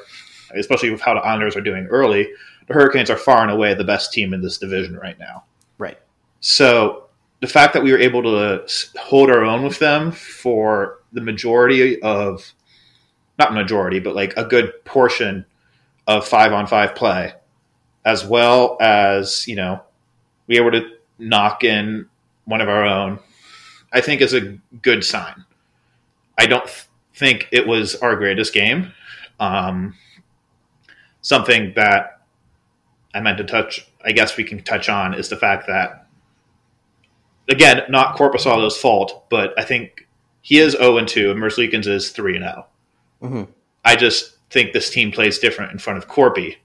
especially 0.56 0.90
with 0.90 1.02
how 1.02 1.14
the 1.14 1.22
Islanders 1.22 1.56
are 1.56 1.62
doing 1.62 1.86
early, 1.88 2.28
the 2.68 2.74
Hurricanes 2.74 3.10
are 3.10 3.18
far 3.18 3.42
and 3.42 3.52
away 3.52 3.74
the 3.74 3.84
best 3.84 4.14
team 4.14 4.34
in 4.34 4.42
this 4.42 4.58
division 4.58 4.96
right 4.98 5.18
now. 5.20 5.44
Right. 5.78 5.98
So 6.40 7.06
the 7.40 7.48
fact 7.48 7.74
that 7.74 7.84
we 7.84 7.92
were 7.92 7.98
able 7.98 8.24
to 8.24 8.66
hold 9.00 9.30
our 9.30 9.44
own 9.44 9.64
with 9.64 9.80
them 9.80 10.12
for 10.12 11.00
the 11.14 11.22
majority 11.22 12.02
of, 12.02 12.54
not 13.38 13.54
majority, 13.54 14.00
but 14.00 14.16
like 14.16 14.36
a 14.38 14.44
good 14.44 14.84
portion 14.86 15.46
of 16.08 16.28
five 16.28 16.54
on 16.54 16.68
five 16.68 16.96
play, 16.96 17.34
as 18.06 18.26
well 18.26 18.78
as, 18.82 19.48
you 19.48 19.56
know, 19.56 19.82
be 20.48 20.58
able 20.58 20.72
to 20.72 20.90
knock 21.18 21.64
in 21.64 22.08
one 22.46 22.62
of 22.62 22.70
our 22.70 22.86
own, 22.86 23.20
I 23.94 24.02
think 24.02 24.22
is 24.22 24.34
a 24.34 24.58
good 24.82 25.04
sign. 25.04 25.46
I 26.38 26.46
don't 26.46 26.66
th- 26.66 26.88
think 27.14 27.48
it 27.52 27.68
was 27.68 27.96
our 27.96 28.16
greatest 28.16 28.54
game. 28.54 28.92
Um, 29.40 29.96
something 31.22 31.74
that 31.76 32.22
I 33.14 33.22
meant 33.22 33.38
to 33.40 33.44
touch, 33.44 33.88
I 34.04 34.12
guess 34.12 34.38
we 34.38 34.44
can 34.44 34.64
touch 34.64 34.90
on, 34.90 35.14
is 35.14 35.30
the 35.30 35.36
fact 35.36 35.68
that, 35.68 36.08
again, 37.50 37.82
not 37.90 38.18
Korpisalo's 38.18 38.78
fault, 38.78 39.26
but 39.30 39.54
I 39.58 39.64
think 39.64 40.08
he 40.42 40.60
is 40.60 40.74
0 40.74 41.04
2 41.06 41.32
and 41.32 41.40
Merzlikins 41.40 41.88
is 41.88 42.12
3 42.12 42.36
and 42.36 42.46
0. 42.46 42.68
Mhm. 43.22 43.48
I 43.84 43.96
just 43.96 44.38
think 44.50 44.74
this 44.74 44.90
team 44.90 45.12
plays 45.12 45.40
different 45.40 45.72
in 45.72 45.80
front 45.80 45.98
of 45.98 46.08
Corpy. 46.08 46.58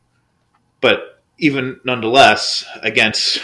But 0.81 1.23
even 1.39 1.81
nonetheless, 1.85 2.65
against 2.83 3.43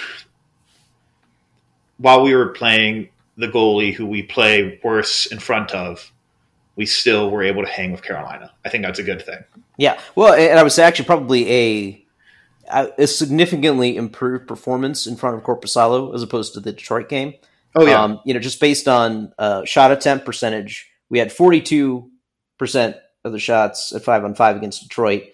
while 1.98 2.22
we 2.22 2.34
were 2.34 2.48
playing 2.48 3.08
the 3.36 3.48
goalie 3.48 3.94
who 3.94 4.06
we 4.06 4.22
play 4.22 4.80
worse 4.82 5.26
in 5.26 5.38
front 5.38 5.72
of, 5.72 6.12
we 6.76 6.86
still 6.86 7.30
were 7.30 7.42
able 7.42 7.62
to 7.64 7.68
hang 7.68 7.92
with 7.92 8.02
Carolina. 8.02 8.52
I 8.64 8.68
think 8.68 8.84
that's 8.84 8.98
a 8.98 9.02
good 9.02 9.22
thing. 9.22 9.42
Yeah, 9.76 9.98
well, 10.14 10.34
and 10.34 10.58
I 10.58 10.62
would 10.62 10.72
say 10.72 10.82
actually 10.84 11.06
probably 11.06 11.50
a 11.52 12.06
a 12.98 13.06
significantly 13.06 13.96
improved 13.96 14.46
performance 14.46 15.06
in 15.06 15.16
front 15.16 15.36
of 15.36 15.42
Corpus 15.42 15.74
Korpisalo 15.74 16.14
as 16.14 16.22
opposed 16.22 16.54
to 16.54 16.60
the 16.60 16.72
Detroit 16.72 17.08
game. 17.08 17.34
Oh 17.74 17.84
yeah, 17.86 18.02
Um, 18.02 18.20
you 18.24 18.32
know, 18.34 18.40
just 18.40 18.60
based 18.60 18.86
on 18.88 19.32
uh, 19.38 19.64
shot 19.64 19.90
attempt 19.90 20.24
percentage, 20.24 20.88
we 21.08 21.18
had 21.18 21.32
forty 21.32 21.60
two 21.60 22.10
percent 22.58 22.96
of 23.24 23.32
the 23.32 23.38
shots 23.38 23.92
at 23.92 24.02
five 24.04 24.24
on 24.24 24.34
five 24.34 24.56
against 24.56 24.82
Detroit. 24.82 25.24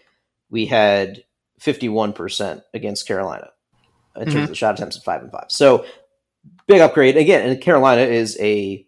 We 0.50 0.66
had 0.66 1.24
fifty 1.60 1.88
one 1.88 2.12
percent 2.12 2.62
against 2.72 3.06
Carolina 3.06 3.50
in 4.16 4.24
terms 4.26 4.34
Mhm. 4.34 4.42
of 4.44 4.48
the 4.50 4.54
shot 4.54 4.74
attempts 4.74 4.96
at 4.96 5.04
five 5.04 5.22
and 5.22 5.30
five. 5.30 5.46
So 5.48 5.84
big 6.66 6.80
upgrade 6.80 7.16
again. 7.16 7.48
And 7.48 7.60
Carolina 7.60 8.02
is 8.02 8.38
a 8.40 8.85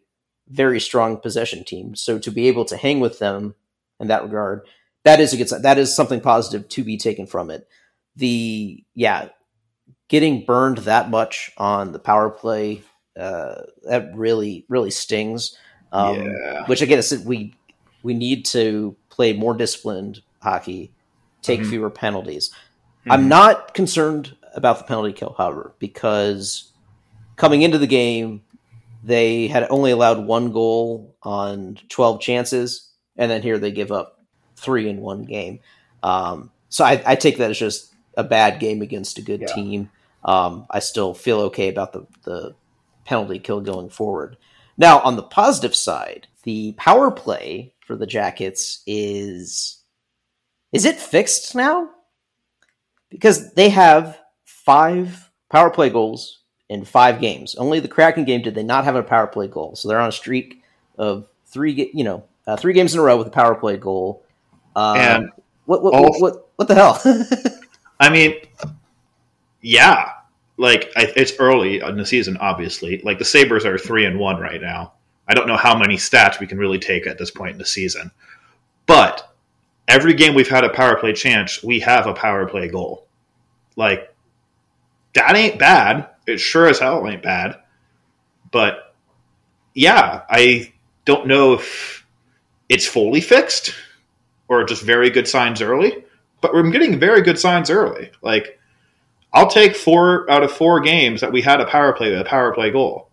very 0.51 0.81
strong 0.81 1.19
possession 1.19 1.65
team, 1.65 1.95
so 1.95 2.19
to 2.19 2.31
be 2.31 2.49
able 2.49 2.65
to 2.67 2.77
hang 2.77 3.01
with 3.01 3.19
them 3.19 3.55
in 4.01 4.09
that 4.09 4.23
regard, 4.23 4.63
that 5.05 5.21
is 5.21 5.33
a 5.33 5.37
good. 5.37 5.49
That 5.63 5.79
is 5.79 5.95
something 5.95 6.21
positive 6.21 6.69
to 6.71 6.85
be 6.85 6.97
taken 6.97 7.27
from 7.27 7.51
it. 7.51 7.69
The 8.17 8.85
yeah, 8.95 9.29
getting 10.09 10.45
burned 10.45 10.79
that 10.79 11.11
much 11.11 11.51
on 11.57 11.93
the 11.93 11.99
power 11.99 12.31
play 12.31 12.83
uh, 13.19 13.63
that 13.85 14.11
really 14.15 14.65
really 14.69 14.91
stings. 14.91 15.57
Um, 15.93 16.17
Yeah. 16.17 16.67
Which 16.67 16.83
again, 16.83 17.03
we 17.25 17.55
we 18.03 18.15
need 18.15 18.45
to 18.47 18.97
play 19.09 19.33
more 19.33 19.55
disciplined 19.55 20.21
hockey, 20.43 20.93
take 21.43 21.61
Mhm. 21.61 21.71
fewer 21.71 21.91
penalties. 21.91 22.51
Mhm. 23.07 23.13
I'm 23.13 23.29
not 23.29 23.75
concerned 23.75 24.37
about 24.55 24.79
the 24.79 24.85
penalty 24.85 25.13
kill, 25.13 25.35
however, 25.37 25.75
because 25.79 26.73
coming 27.37 27.63
into 27.63 27.79
the 27.79 27.87
game, 27.87 28.43
they 29.09 29.47
had 29.47 29.67
only 29.71 29.91
allowed 29.91 30.27
one 30.27 30.53
goal 30.53 31.17
on 31.23 31.79
12 31.89 32.21
chances, 32.21 32.93
and 33.17 33.31
then 33.31 33.41
here 33.41 33.59
they 33.59 33.73
give 33.73 33.91
up 33.91 34.21
three 34.57 34.87
in 34.87 35.01
one 35.01 35.25
game. 35.25 35.61
Um, 36.03 36.51
so 36.69 36.85
I, 36.85 37.03
I 37.07 37.15
take 37.15 37.39
that 37.39 37.51
as 37.51 37.59
just 37.59 37.95
a 38.19 38.23
bad 38.23 38.61
game 38.61 38.83
against 38.83 39.17
a 39.17 39.23
good 39.23 39.41
Yeah. 39.41 39.47
team. 39.55 39.91
Um, 40.23 40.67
I 40.71 40.81
still 40.81 41.15
feel 41.15 41.41
okay 41.43 41.69
about 41.69 41.95
the, 41.95 42.07
the 42.25 42.55
penalty 43.07 43.39
kill 43.39 43.63
going 43.63 43.89
forward. 43.89 44.37
Now, 44.77 45.01
on 45.01 45.17
the 45.17 45.23
positive 45.23 45.75
side, 45.75 46.27
the 46.43 46.73
power 46.77 47.11
play 47.11 47.73
for 47.81 47.97
the 47.97 48.07
Jackets 48.07 48.83
is 48.87 49.83
is 50.71 50.85
it 50.85 50.97
fixed 51.01 51.55
now? 51.55 51.89
Because 53.09 53.55
they 53.55 53.71
have 53.71 54.19
five 54.45 55.31
power 55.51 55.71
play 55.71 55.89
goals 55.89 56.38
in 56.69 56.85
five 56.85 57.21
games. 57.21 57.55
Only 57.55 57.81
the 57.81 57.89
Kraken 57.89 58.25
game 58.25 58.43
did 58.43 58.55
they 58.55 58.63
not 58.63 58.85
have 58.85 58.97
a 58.97 59.03
power 59.03 59.27
play 59.27 59.49
goal, 59.49 59.75
so 59.77 59.89
they're 59.89 60.01
on 60.01 60.09
a 60.09 60.13
streak 60.13 60.63
of 60.97 61.27
three, 61.47 61.91
you 61.95 62.05
know, 62.05 62.25
uh, 62.47 62.57
three 62.57 62.73
games 62.73 62.95
in 62.95 63.01
a 63.01 63.03
row 63.03 63.17
with 63.17 63.27
a 63.27 63.31
power 63.31 63.55
play 63.55 63.77
goal. 63.77 64.25
Um, 64.77 64.97
And 64.97 65.31
what 65.67 65.83
what, 65.83 65.95
all- 65.95 66.03
what 66.03 66.21
what 66.21 66.49
what 66.57 66.69
the 66.69 66.75
hell? 66.75 67.01
I 68.01 68.11
mean, 68.11 68.35
yeah, 69.61 70.11
like 70.57 70.91
I, 70.97 71.13
it's 71.17 71.33
early 71.39 71.81
in 71.81 71.97
the 71.97 72.07
season. 72.07 72.37
Obviously, 72.39 73.01
like 73.05 73.19
the 73.19 73.25
Sabres 73.25 73.65
are 73.65 73.79
three 73.79 74.05
and 74.05 74.19
one 74.19 74.41
right 74.41 74.61
now. 74.61 74.93
I 75.27 75.35
don't 75.35 75.47
know 75.49 75.57
how 75.57 75.77
many 75.77 75.97
stats 75.97 76.41
we 76.41 76.47
can 76.47 76.59
really 76.59 76.79
take 76.79 77.07
at 77.07 77.19
this 77.19 77.31
point 77.31 77.53
in 77.53 77.59
the 77.59 77.67
season, 77.67 78.11
but 78.87 79.35
every 79.89 80.15
game 80.15 80.35
we've 80.35 80.49
had 80.49 80.65
a 80.65 80.71
power 80.71 80.97
play 80.97 81.13
chance, 81.13 81.63
we 81.63 81.81
have 81.81 82.07
a 82.07 82.15
power 82.15 82.47
play 82.47 82.69
goal. 82.69 83.07
Like 83.77 84.15
that 85.15 85.37
ain't 85.37 85.59
bad. 85.59 86.09
It 86.29 86.39
sure 86.39 86.67
as 86.67 86.79
hell 86.79 87.07
ain't 87.09 87.23
bad. 87.23 87.57
But 88.51 88.95
yeah, 89.75 90.23
I 90.29 90.73
don't 91.05 91.27
know 91.27 91.55
if 91.55 92.07
it's 92.69 92.87
fully 92.87 93.21
fixed 93.21 93.75
or 94.49 94.65
just 94.65 94.83
very 94.83 95.11
good 95.11 95.29
signs 95.29 95.63
early 95.63 96.05
but 96.41 96.53
we're 96.53 96.71
getting 96.71 96.99
very 96.99 97.23
good 97.23 97.39
signs 97.39 97.71
early. 97.71 98.11
Like, 98.23 98.59
I'll 99.33 99.51
take 99.51 99.77
four 99.77 100.31
out 100.31 100.43
of 100.43 100.53
four 100.53 100.81
games 100.81 101.21
that 101.21 101.33
we 101.33 101.43
had 101.43 101.61
a 101.61 101.67
power 101.67 101.93
play 101.93 102.11
with 102.11 102.21
a 102.21 102.25
power 102.25 102.53
play 102.55 102.71
goal. 102.71 103.09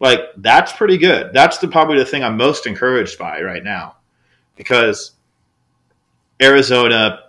Like, 0.00 0.20
that's 0.36 0.72
pretty 0.72 0.98
good. 0.98 1.32
That's 1.32 1.58
the, 1.58 1.68
probably 1.68 1.98
the 1.98 2.04
thing 2.04 2.22
I'm 2.22 2.36
most 2.36 2.66
encouraged 2.66 3.18
by 3.18 3.42
right 3.42 3.64
now 3.64 3.96
because 4.56 5.12
Arizona 6.40 7.20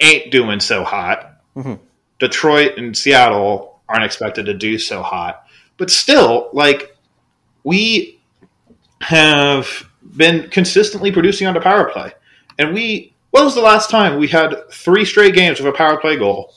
ain't 0.00 0.30
doing 0.30 0.60
so 0.60 0.84
hot. 0.84 1.40
Mhm. 1.56 1.78
Detroit 2.18 2.78
and 2.78 2.96
Seattle 2.96 3.67
aren't 3.88 4.04
expected 4.04 4.46
to 4.46 4.54
do 4.54 4.78
so 4.78 5.02
hot. 5.02 5.44
But 5.76 5.90
still, 5.90 6.50
like, 6.52 6.96
we 7.64 8.20
have 9.00 9.88
been 10.16 10.48
consistently 10.50 11.12
producing 11.12 11.46
on 11.46 11.54
the 11.54 11.60
power 11.60 11.90
play. 11.90 12.12
And 12.58 12.74
we, 12.74 13.14
when 13.30 13.44
was 13.44 13.54
the 13.54 13.60
last 13.60 13.90
time 13.90 14.18
we 14.18 14.28
had 14.28 14.54
three 14.70 15.04
straight 15.04 15.34
games 15.34 15.60
with 15.60 15.72
a 15.72 15.76
power 15.76 15.98
play 15.98 16.16
goal? 16.16 16.52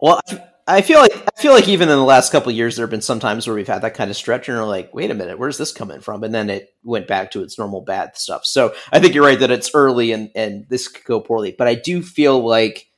Well, 0.00 0.20
I- 0.66 0.82
feel 0.82 1.00
like 1.00 1.12
I 1.14 1.40
feel 1.42 1.52
like 1.52 1.68
even 1.68 1.88
in 1.88 1.96
the 1.96 2.04
last 2.04 2.30
couple 2.30 2.52
years, 2.52 2.76
there 2.76 2.84
have 2.84 2.90
been 2.90 3.00
some 3.00 3.18
times 3.18 3.46
where 3.46 3.56
we've 3.56 3.66
had 3.66 3.82
that 3.82 3.94
kind 3.94 4.08
of 4.08 4.16
stretch, 4.16 4.48
and 4.48 4.56
we're 4.56 4.64
like, 4.64 4.94
"Wait 4.94 5.10
a 5.10 5.14
minute, 5.14 5.38
where's 5.38 5.58
this 5.58 5.72
coming 5.72 6.00
from?" 6.00 6.22
And 6.22 6.32
then 6.32 6.48
it 6.48 6.72
went 6.84 7.08
back 7.08 7.32
to 7.32 7.42
its 7.42 7.58
normal 7.58 7.80
bad 7.80 8.16
stuff. 8.16 8.44
So 8.44 8.72
I 8.92 9.00
think 9.00 9.14
you're 9.14 9.24
right 9.24 9.38
that 9.40 9.50
it's 9.50 9.74
early 9.74 10.12
and 10.12 10.30
and 10.36 10.66
this 10.68 10.86
could 10.86 11.04
go 11.04 11.20
poorly, 11.20 11.54
but 11.58 11.66
I 11.66 11.74
do 11.74 12.02
feel 12.02 12.38
like 12.46 12.89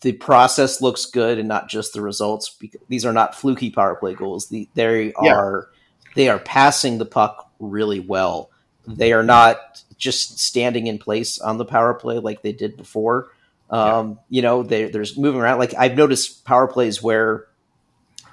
the 0.00 0.12
process 0.12 0.80
looks 0.80 1.06
good 1.06 1.38
and 1.38 1.48
not 1.48 1.68
just 1.68 1.92
the 1.92 2.00
results. 2.00 2.56
These 2.88 3.04
are 3.04 3.12
not 3.12 3.34
fluky 3.34 3.70
power 3.70 3.94
play 3.96 4.14
goals. 4.14 4.48
The, 4.48 4.68
they 4.74 5.12
Yeah. 5.22 5.34
are 5.34 5.68
they 6.14 6.28
are 6.28 6.38
passing 6.38 6.98
the 6.98 7.04
puck 7.04 7.50
really 7.60 8.00
well. 8.00 8.50
They 8.86 9.12
are 9.12 9.22
not 9.22 9.82
just 9.98 10.38
standing 10.38 10.86
in 10.86 10.98
place 10.98 11.38
on 11.40 11.58
the 11.58 11.64
power 11.64 11.94
play 11.94 12.18
like 12.18 12.42
they 12.42 12.52
did 12.52 12.76
before. 12.76 13.28
Um, 13.70 14.18
You 14.30 14.40
know, 14.42 14.62
they, 14.62 14.84
there's 14.84 15.18
moving 15.18 15.40
around. 15.40 15.58
Like 15.58 15.74
I've 15.76 15.96
noticed 15.96 16.44
power 16.44 16.66
plays 16.68 17.02
where 17.02 17.46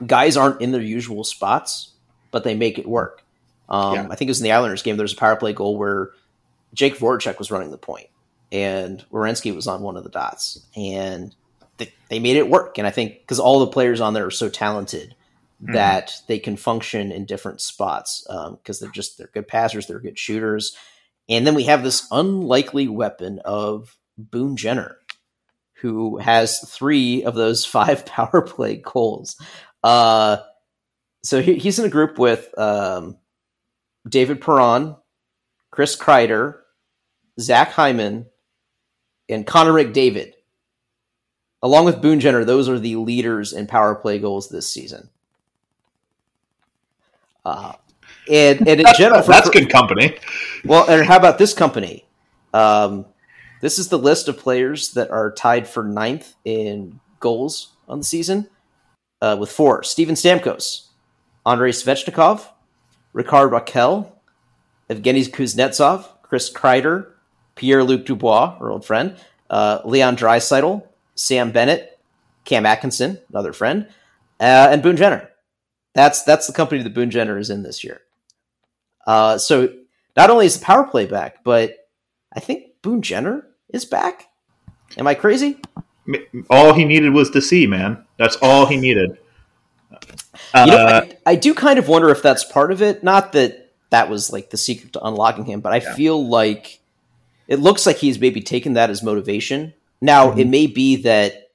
guys 0.06 0.38
aren't 0.38 0.62
in 0.62 0.72
their 0.72 0.82
usual 0.82 1.24
spots, 1.24 1.92
but 2.32 2.44
they 2.44 2.56
make 2.56 2.78
it 2.80 2.88
work. 2.88 3.24
Um, 3.70 3.94
Yeah. 3.96 4.08
I 4.10 4.16
think 4.16 4.30
it 4.30 4.32
was 4.32 4.40
in 4.40 4.46
the 4.46 4.52
Islanders 4.52 4.84
game. 4.84 4.98
There 4.98 5.04
was 5.04 5.14
a 5.14 5.18
power 5.18 5.36
play 5.36 5.54
goal 5.54 5.78
where 5.78 6.12
Jake 6.74 6.98
Voracek 6.98 7.40
was 7.40 7.52
running 7.52 7.72
the 7.72 7.78
point, 7.78 8.08
and 8.52 9.04
Werenski 9.12 9.54
was 9.56 9.68
on 9.68 9.82
one 9.82 9.98
of 9.98 10.04
the 10.04 10.10
dots, 10.10 10.60
and 10.76 11.34
they, 11.78 11.94
they 12.10 12.20
made 12.20 12.38
it 12.38 12.50
work. 12.50 12.78
And 12.78 12.88
I 12.88 12.92
think 12.92 13.20
because 13.20 13.40
all 13.40 13.60
the 13.60 13.68
players 13.68 14.02
on 14.02 14.14
there 14.14 14.26
are 14.26 14.32
so 14.32 14.50
talented 14.50 15.16
that 15.62 16.22
they 16.28 16.38
can 16.38 16.58
function 16.58 17.12
in 17.12 17.26
different 17.26 17.62
spots 17.62 18.26
because 18.28 18.80
they're 18.80 18.92
just 18.92 19.18
they're 19.18 19.30
good 19.34 19.48
passers, 19.48 19.88
they're 19.88 20.00
good 20.00 20.20
shooters, 20.20 20.76
and 21.28 21.46
then 21.46 21.56
we 21.56 21.64
have 21.64 21.84
this 21.84 22.08
unlikely 22.12 22.88
weapon 22.88 23.40
of 23.44 23.98
Boone 24.18 24.58
Jenner, 24.58 24.98
who 25.82 26.18
has 26.18 26.60
three 26.60 27.24
of 27.24 27.36
those 27.36 27.66
five 27.66 28.06
power 28.06 28.42
play 28.42 28.78
goals. 28.78 29.38
Uh, 29.84 30.38
so 31.24 31.42
he, 31.42 31.56
he's 31.56 31.80
in 31.80 31.86
a 31.86 31.90
group 31.90 32.20
with 32.20 32.56
um, 32.58 33.18
David 34.08 34.42
Perron, 34.42 34.96
Chris 35.72 35.96
Kreider, 35.96 36.60
Zach 37.40 37.72
Hyman, 37.72 38.28
and 39.28 39.46
Connor 39.46 39.74
McDavid. 39.74 40.34
Along 41.66 41.84
with 41.84 42.00
Boone 42.00 42.20
Jenner, 42.20 42.46
those 42.46 42.70
are 42.70 42.78
the 42.78 42.96
leaders 42.96 43.52
in 43.52 43.66
power 43.66 43.96
play 43.96 44.20
goals 44.20 44.50
this 44.50 44.70
season. 44.70 45.10
Uh, 47.44 47.74
and, 48.30 48.60
and 48.60 48.82
in 48.82 48.84
That's, 48.84 48.98
general, 49.00 49.24
for- 49.24 49.32
that's 49.32 49.50
good 49.50 49.72
company. 49.72 50.16
Well, 50.64 50.88
and 50.88 51.04
how 51.08 51.18
about 51.18 51.40
this 51.40 51.56
company? 51.56 52.06
Um, 52.54 53.08
this 53.62 53.80
is 53.80 53.90
the 53.90 53.98
list 53.98 54.28
of 54.28 54.38
players 54.38 54.92
that 54.92 55.10
are 55.10 55.32
tied 55.32 55.68
for 55.68 55.84
ninth 55.84 56.36
in 56.46 57.00
goals 57.20 57.72
on 57.88 57.98
the 57.98 58.06
season, 58.06 58.48
uh, 59.24 59.36
with 59.40 59.52
four: 59.52 59.82
Steven 59.82 60.14
Stamkos, 60.14 60.90
Andrei 61.48 61.72
Svechnikov, 61.72 62.48
Rickard 63.12 63.50
Rakell, 63.50 64.12
Evgeny 64.88 65.28
Kuznetsov, 65.32 66.06
Chris 66.22 66.54
Kreider, 66.54 67.08
Pierre 67.56 67.84
Luc 67.84 68.06
Dubois, 68.06 68.56
our 68.60 68.70
old 68.70 68.86
friend, 68.86 69.18
uh, 69.50 69.80
Leon 69.84 70.16
Draisaitl, 70.16 70.84
Sam 71.16 71.52
Bennett, 71.52 71.98
Cam 72.44 72.66
Atkinson, 72.66 73.20
another 73.30 73.54
friend, 73.54 73.88
uh, 74.40 74.70
and 74.72 74.84
Boone 74.84 74.98
Jenner. 74.98 75.30
That's 75.94 76.24
that's 76.24 76.48
the 76.48 76.54
company 76.54 76.84
that 76.84 76.94
Boone 76.94 77.10
Jenner 77.10 77.38
is 77.38 77.50
in 77.50 77.64
this 77.64 77.84
year. 77.84 78.02
Uh, 79.08 79.38
so 79.38 79.74
not 80.18 80.30
only 80.30 80.46
is 80.46 80.60
the 80.60 80.66
power 80.66 80.84
play 80.84 81.06
back, 81.06 81.44
but 81.44 81.90
I 82.34 82.40
think 82.40 82.82
Boone 82.82 83.02
Jenner 83.02 83.48
is 83.70 83.86
back. 83.86 84.28
Am 84.98 85.08
I 85.08 85.14
crazy? 85.14 85.58
All 86.50 86.74
he 86.74 86.86
needed 86.86 87.14
was 87.14 87.30
to 87.32 87.42
see, 87.42 87.66
man. 87.66 88.06
That's 88.18 88.36
all 88.42 88.66
he 88.66 88.78
needed. 88.78 89.18
You 90.54 90.66
know, 90.66 90.78
Uh, 90.78 91.06
I, 91.26 91.32
I 91.32 91.36
do 91.36 91.54
kind 91.54 91.80
of 91.80 91.88
wonder 91.88 92.10
if 92.10 92.22
that's 92.22 92.44
part 92.44 92.72
of 92.72 92.82
it. 92.82 93.04
Not 93.04 93.32
that 93.32 93.72
that 93.90 94.10
was 94.10 94.32
like 94.32 94.50
the 94.50 94.58
secret 94.58 94.94
to 94.94 95.04
unlocking 95.04 95.46
him, 95.46 95.62
but 95.62 95.72
I 95.74 95.80
feel 95.80 96.28
like 96.28 96.80
it 97.48 97.60
looks 97.60 97.86
like 97.86 97.98
he's 97.98 98.20
maybe 98.20 98.42
taken 98.42 98.74
that 98.74 98.90
as 98.90 99.02
motivation. 99.02 99.74
Now, 100.06 100.30
Mm-hmm. 100.30 100.40
it 100.40 100.48
may 100.48 100.68
be 100.68 100.96
that 101.04 101.50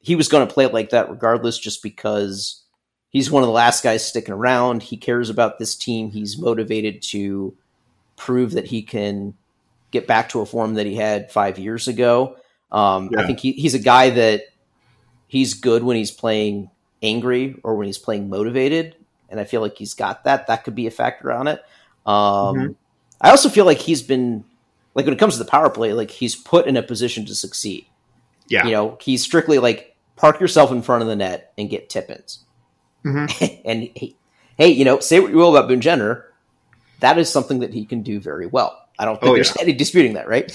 he 0.00 0.16
was 0.16 0.28
going 0.28 0.46
to 0.46 0.52
play 0.52 0.64
it 0.64 0.72
like 0.72 0.90
that 0.90 1.10
regardless, 1.10 1.58
just 1.58 1.82
because 1.82 2.62
he's 3.10 3.30
one 3.30 3.42
of 3.42 3.46
the 3.46 3.52
last 3.52 3.82
guys 3.84 4.06
sticking 4.06 4.32
around. 4.34 4.82
He 4.82 4.96
cares 4.96 5.28
about 5.30 5.58
this 5.58 5.76
team. 5.76 6.10
He's 6.10 6.38
motivated 6.38 7.02
to 7.10 7.54
prove 8.16 8.52
that 8.52 8.66
he 8.66 8.82
can 8.82 9.34
get 9.90 10.06
back 10.06 10.28
to 10.30 10.40
a 10.40 10.46
form 10.46 10.74
that 10.74 10.86
he 10.86 10.94
had 10.94 11.30
five 11.30 11.58
years 11.58 11.88
ago. 11.88 12.36
Um, 12.72 13.10
I 13.18 13.26
think 13.26 13.40
he, 13.40 13.52
he's 13.52 13.74
a 13.74 13.78
guy 13.80 14.10
that 14.10 14.42
he's 15.26 15.54
good 15.54 15.82
when 15.82 15.96
he's 15.96 16.12
playing 16.12 16.70
angry 17.02 17.58
or 17.64 17.74
when 17.74 17.86
he's 17.86 17.98
playing 17.98 18.28
motivated, 18.30 18.94
and 19.28 19.40
I 19.40 19.44
feel 19.44 19.60
like 19.60 19.76
he's 19.76 19.94
got 19.94 20.24
that. 20.24 20.46
That 20.46 20.64
could 20.64 20.74
be 20.74 20.86
a 20.86 20.90
factor 20.90 21.32
on 21.32 21.48
it. 21.48 21.60
Um, 22.06 22.14
Mhm. 22.56 22.74
I 23.20 23.30
also 23.30 23.48
feel 23.50 23.64
like 23.66 23.78
he's 23.78 24.00
been 24.02 24.44
like 24.94 25.04
when 25.04 25.12
it 25.12 25.18
comes 25.18 25.34
to 25.36 25.44
the 25.44 25.50
power 25.50 25.68
play, 25.68 25.92
like 25.92 26.10
he's 26.10 26.34
put 26.36 26.66
in 26.66 26.76
a 26.76 26.82
position 26.82 27.26
to 27.26 27.34
succeed. 27.34 27.84
Yeah. 28.50 28.66
You 28.66 28.72
know, 28.72 28.98
he's 29.00 29.22
strictly 29.22 29.58
like 29.58 29.96
park 30.16 30.40
yourself 30.40 30.70
in 30.70 30.82
front 30.82 31.00
of 31.02 31.08
the 31.08 31.16
net 31.16 31.52
and 31.56 31.70
get 31.70 31.88
tip-ins. 31.88 32.40
Mhm. 33.04 33.60
and 33.64 33.84
he, 33.94 34.16
hey, 34.58 34.68
you 34.68 34.84
know, 34.84 35.00
say 35.00 35.20
what 35.20 35.30
you 35.30 35.38
will 35.38 35.56
about 35.56 35.68
Boone 35.68 35.80
Jenner, 35.80 36.26
that 36.98 37.16
is 37.16 37.30
something 37.30 37.60
that 37.60 37.72
he 37.72 37.86
can 37.86 38.02
do 38.02 38.20
very 38.20 38.46
well. 38.46 38.76
I 38.98 39.06
don't 39.06 39.18
think 39.18 39.30
Oh, 39.30 39.34
there's 39.34 39.54
yeah. 39.56 39.62
any 39.62 39.72
disputing 39.72 40.12
that, 40.14 40.28
right? 40.28 40.52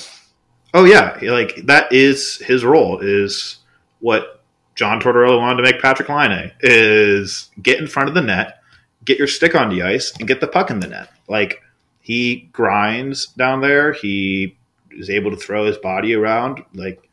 Oh 0.75 0.83
yeah, 0.83 1.17
like 1.23 1.55
that 1.65 1.91
is 1.91 2.37
his 2.39 2.63
role. 2.65 2.99
Is 3.01 3.57
what 4.01 4.43
John 4.75 4.99
Tortorella 4.99 5.39
wanted 5.39 5.55
to 5.57 5.63
make 5.63 5.81
Patrik 5.81 6.09
Laine 6.09 6.51
is 6.59 7.49
get 7.61 7.79
in 7.79 7.87
front 7.87 8.09
of 8.09 8.13
the 8.13 8.21
net, 8.21 8.59
get 9.05 9.17
your 9.17 9.25
stick 9.27 9.55
on 9.55 9.69
the 9.69 9.81
ice, 9.83 10.11
and 10.19 10.27
get 10.27 10.41
the 10.41 10.47
puck 10.47 10.69
in 10.69 10.81
the 10.81 10.87
net. 10.87 11.09
Like 11.29 11.61
he 12.01 12.49
grinds 12.51 13.27
down 13.27 13.61
there. 13.61 13.93
He 13.93 14.57
is 14.91 15.09
able 15.09 15.31
to 15.31 15.37
throw 15.37 15.65
his 15.65 15.77
body 15.77 16.13
around. 16.13 16.61
Like 16.73 17.04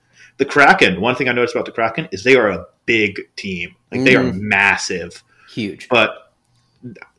the 0.43 0.51
Kraken. 0.51 1.01
One 1.01 1.15
thing 1.15 1.29
I 1.29 1.33
noticed 1.33 1.55
about 1.55 1.67
the 1.67 1.73
Kraken 1.73 2.09
is 2.11 2.25
they 2.25 2.35
are 2.35 2.49
a 2.49 2.67
big 2.85 3.21
team. 3.37 3.77
Like 3.93 4.03
they 4.05 4.17
are 4.17 4.25
Mhm. 4.25 4.41
massive. 4.41 5.23
Huge. 5.55 5.89
but 5.89 6.33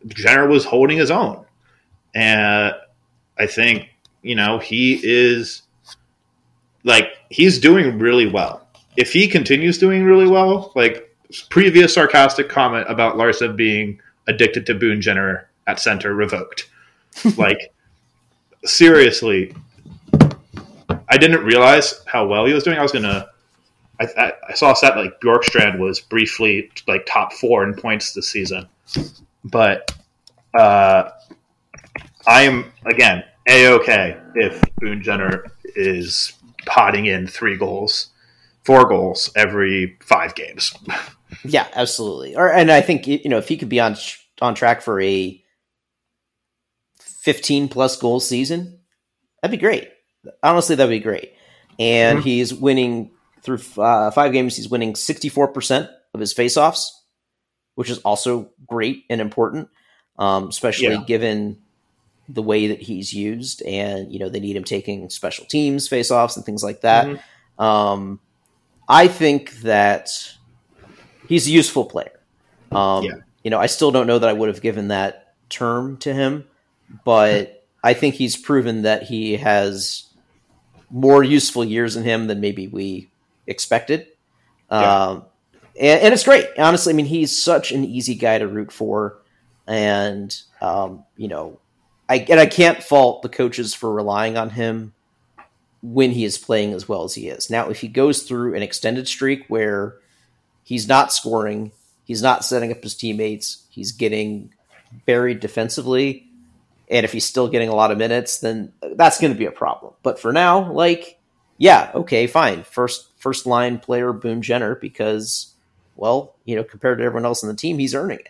Jenner 0.07 0.45
was 0.47 0.65
holding 0.65 0.97
his 0.97 1.09
own, 1.09 1.45
and 2.13 2.73
I 3.39 3.45
think 3.47 3.87
you 4.23 4.35
know 4.35 4.59
he 4.59 4.99
is 5.01 5.61
like 6.83 7.05
he's 7.29 7.59
doing 7.59 7.97
really 7.97 8.27
well. 8.27 8.67
If 8.97 9.13
he 9.13 9.27
continues 9.29 9.77
doing 9.77 10.03
really 10.03 10.27
well, 10.27 10.73
like 10.75 11.15
previous 11.49 11.93
sarcastic 11.93 12.49
comment 12.49 12.85
about 12.89 13.15
Larsen 13.15 13.55
being 13.55 14.01
addicted 14.27 14.65
to 14.65 14.73
Boone 14.75 14.99
Jenner 15.01 15.47
at 15.65 15.79
center 15.79 16.13
revoked. 16.13 16.69
like 17.37 17.71
seriously, 18.65 19.55
I 21.13 21.17
didn't 21.17 21.45
realize 21.45 22.03
how 22.07 22.25
well 22.25 22.45
he 22.45 22.53
was 22.53 22.63
doing. 22.63 22.79
I 22.79 22.81
was 22.81 22.91
gonna. 22.91 23.29
I, 23.99 24.07
I, 24.17 24.33
I 24.49 24.53
saw 24.55 24.71
a 24.71 24.75
stat 24.75 24.97
like 24.97 25.21
Bjorkstrand 25.21 25.77
was 25.77 25.99
briefly 25.99 26.71
like 26.87 27.05
top 27.05 27.33
four 27.33 27.63
in 27.63 27.75
points 27.75 28.13
this 28.13 28.27
season, 28.27 28.67
but 29.43 29.91
uh, 30.57 31.11
I 32.25 32.41
am 32.41 32.73
again 32.87 33.23
a 33.47 33.67
okay 33.73 34.17
if 34.33 34.59
Boone 34.77 35.03
Jenner 35.03 35.45
is 35.75 36.33
potting 36.65 37.05
in 37.05 37.27
three 37.27 37.57
goals, 37.57 38.07
four 38.63 38.85
goals 38.85 39.29
every 39.35 39.97
five 40.01 40.35
games. 40.35 40.73
Yeah, 41.43 41.67
absolutely. 41.73 42.35
Or 42.35 42.47
and 42.47 42.71
I 42.71 42.81
think 42.81 43.07
you 43.07 43.27
know 43.27 43.39
if 43.39 43.47
he 43.47 43.57
could 43.57 43.67
be 43.67 43.79
on 43.79 43.95
on 44.39 44.53
track 44.53 44.83
for 44.83 45.01
a 45.01 45.43
15 46.99 47.69
plus 47.69 47.97
goal 47.97 48.19
season, 48.19 48.79
that'd 49.41 49.51
be 49.51 49.59
great. 49.59 49.89
Honestly, 50.41 50.75
that'd 50.75 50.89
be 50.89 50.99
great. 50.99 51.33
And 51.79 52.19
Mhm. 52.19 52.23
he's 52.23 52.53
winning 52.53 53.11
through 53.41 53.59
uh, 53.77 54.11
five 54.11 54.31
games. 54.31 54.55
He's 54.55 54.69
winning 54.69 54.95
64 54.95 55.49
percent 55.49 55.89
of 56.13 56.19
his 56.19 56.33
faceoffs, 56.33 56.89
which 57.75 57.89
is 57.89 57.97
also 57.99 58.49
great 58.67 59.03
and 59.09 59.19
important, 59.19 59.69
um, 60.17 60.47
especially 60.49 60.93
Yeah. 60.93 61.03
given 61.05 61.57
the 62.29 62.41
way 62.43 62.67
that 62.67 62.81
he's 62.81 63.13
used. 63.13 63.61
And 63.63 64.11
you 64.13 64.19
know 64.19 64.29
they 64.29 64.39
need 64.39 64.55
him 64.55 64.63
taking 64.63 65.09
special 65.09 65.45
teams 65.45 65.89
faceoffs 65.89 66.35
and 66.37 66.45
things 66.45 66.63
like 66.63 66.81
that. 66.81 67.07
Mhm. 67.57 67.63
Um, 67.63 68.19
I 68.87 69.07
think 69.07 69.51
that 69.61 70.09
he's 71.27 71.47
a 71.47 71.51
useful 71.51 71.85
player. 71.85 72.19
Um, 72.71 73.03
Yeah. 73.03 73.11
You 73.43 73.51
know, 73.51 73.59
I 73.59 73.65
still 73.65 73.91
don't 73.91 74.07
know 74.07 74.19
that 74.19 74.29
I 74.29 74.33
would 74.33 74.47
have 74.47 74.61
given 74.61 74.87
that 74.87 75.33
term 75.49 75.97
to 75.97 76.13
him, 76.13 76.45
but 77.03 77.65
I 77.83 77.93
think 77.93 78.15
he's 78.15 78.37
proven 78.37 78.83
that 78.83 79.03
he 79.03 79.35
has 79.37 80.03
more 80.93 81.23
useful 81.23 81.65
years 81.65 81.95
in 81.95 82.03
him 82.03 82.27
than 82.27 82.39
maybe 82.39 82.67
we 82.67 83.09
expected. 83.47 84.07
Yeah. 84.71 85.05
Um, 85.05 85.25
and, 85.77 86.01
and 86.03 86.13
it's 86.13 86.23
great. 86.23 86.47
Honestly, 86.57 86.93
I 86.93 86.95
mean, 86.95 87.07
he's 87.07 87.35
such 87.35 87.71
an 87.71 87.83
easy 87.83 88.13
guy 88.13 88.37
to 88.37 88.47
root 88.47 88.71
for. 88.71 89.17
And, 89.65 90.33
um, 90.61 91.03
you 91.17 91.27
know, 91.27 91.59
I, 92.07 92.17
and 92.29 92.39
I 92.39 92.45
can't 92.45 92.83
fault 92.83 93.23
the 93.23 93.29
coaches 93.29 93.73
for 93.73 93.91
relying 93.91 94.37
on 94.37 94.51
him 94.51 94.93
when 95.81 96.11
he 96.11 96.25
is 96.25 96.37
playing 96.37 96.73
as 96.73 96.87
well 96.87 97.03
as 97.03 97.15
he 97.15 97.27
is. 97.27 97.49
Now, 97.49 97.69
if 97.69 97.81
he 97.81 97.87
goes 97.87 98.23
through 98.23 98.55
an 98.55 98.61
extended 98.61 99.07
streak 99.07 99.45
where 99.47 99.95
he's 100.63 100.87
not 100.87 101.11
scoring, 101.11 101.71
he's 102.05 102.21
not 102.21 102.45
setting 102.45 102.71
up 102.71 102.83
his 102.83 102.95
teammates, 102.95 103.65
he's 103.69 103.91
getting 103.91 104.53
buried 105.05 105.39
defensively, 105.39 106.27
and 106.89 107.03
if 107.05 107.11
he's 107.11 107.25
still 107.25 107.47
getting 107.47 107.69
a 107.69 107.75
lot 107.75 107.91
of 107.91 107.97
minutes, 107.97 108.39
then 108.39 108.73
that's 108.95 109.19
going 109.19 109.33
to 109.33 109.39
be 109.39 109.45
a 109.45 109.51
problem. 109.51 109.93
But 110.03 110.19
for 110.19 110.31
now, 110.33 110.71
like, 110.71 111.19
yeah, 111.57 111.91
okay, 111.95 112.27
fine. 112.27 112.63
First 112.63 113.07
first 113.17 113.45
line 113.45 113.79
player 113.79 114.11
Boone 114.13 114.41
Jenner 114.41 114.75
because, 114.75 115.53
well, 115.95 116.35
you 116.45 116.55
know, 116.55 116.63
compared 116.63 116.97
to 116.99 117.03
everyone 117.03 117.25
else 117.25 117.43
on 117.43 117.49
the 117.49 117.55
team, 117.55 117.77
he's 117.79 117.95
earning 117.95 118.19
it. 118.19 118.29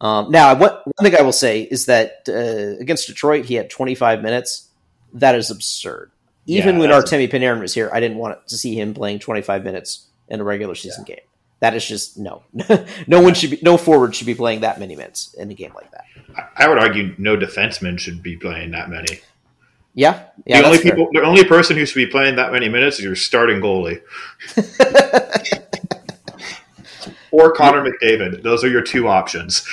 Um, 0.00 0.30
now, 0.30 0.54
what 0.54 0.84
one 0.86 1.10
thing 1.10 1.18
I 1.18 1.22
will 1.22 1.32
say 1.32 1.62
is 1.62 1.86
that 1.86 2.22
uh, 2.28 2.80
against 2.80 3.08
Detroit, 3.08 3.46
he 3.46 3.54
had 3.54 3.68
25 3.68 4.22
minutes. 4.22 4.68
That 5.14 5.34
is 5.34 5.50
absurd. 5.50 6.12
Even 6.46 6.74
Yeah, 6.76 6.80
when 6.80 6.90
that's- 6.90 7.10
Artemi 7.10 7.28
Panarin 7.30 7.60
was 7.60 7.74
here, 7.74 7.90
I 7.92 7.98
didn't 8.00 8.18
want 8.18 8.46
to 8.48 8.56
see 8.56 8.78
him 8.78 8.94
playing 8.94 9.18
25 9.18 9.64
minutes 9.64 10.06
in 10.28 10.40
a 10.40 10.44
regular 10.44 10.74
season 10.74 11.04
game. 11.04 11.18
That 11.60 11.74
is 11.74 11.86
just 11.86 12.18
no. 12.18 12.42
no 13.06 13.20
one 13.20 13.34
should 13.34 13.50
be. 13.50 13.58
No 13.62 13.76
forward 13.76 14.14
should 14.14 14.26
be 14.26 14.34
playing 14.34 14.60
that 14.60 14.78
many 14.78 14.94
minutes 14.94 15.34
in 15.34 15.50
a 15.50 15.54
game 15.54 15.72
like 15.74 15.90
that. 15.90 16.04
I- 16.56 16.68
would 16.68 16.78
argue 16.78 17.14
no 17.18 17.36
defenseman 17.36 17.98
should 17.98 18.22
be 18.22 18.36
playing 18.36 18.70
that 18.72 18.88
many. 18.88 19.20
Yeah, 19.94 20.26
yeah. 20.46 20.60
the 20.60 20.66
only 20.66 20.76
that's 20.76 20.88
fair. 20.88 20.96
people, 20.96 21.10
the 21.12 21.22
only 21.22 21.44
person 21.44 21.76
who 21.76 21.84
should 21.84 21.96
be 21.96 22.06
playing 22.06 22.36
that 22.36 22.52
many 22.52 22.68
minutes 22.68 22.98
is 22.98 23.04
your 23.04 23.16
starting 23.16 23.60
goalie 23.60 24.00
or 27.32 27.52
Connor 27.52 27.82
McDavid. 27.82 28.42
Those 28.42 28.62
are 28.62 28.68
your 28.68 28.82
two 28.82 29.08
options. 29.08 29.66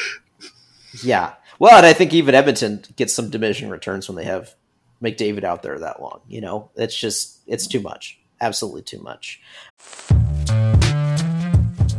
Yeah. 1.03 1.33
Well, 1.59 1.77
and 1.77 1.85
I 1.85 1.93
think 1.93 2.13
even 2.13 2.35
Edmonton 2.35 2.83
gets 2.95 3.13
some 3.13 3.29
diminishing 3.29 3.69
returns 3.69 4.09
when 4.09 4.15
they 4.15 4.25
have 4.25 4.55
McDavid 5.01 5.43
out 5.43 5.63
there 5.63 5.79
that 5.79 6.01
long. 6.01 6.21
You 6.27 6.41
know, 6.41 6.71
it's 6.75 6.97
just 6.97 7.39
it's 7.47 7.67
too 7.67 7.81
much. 7.81 8.19
Absolutely 8.41 8.81
too 8.81 8.99
much. 8.99 9.41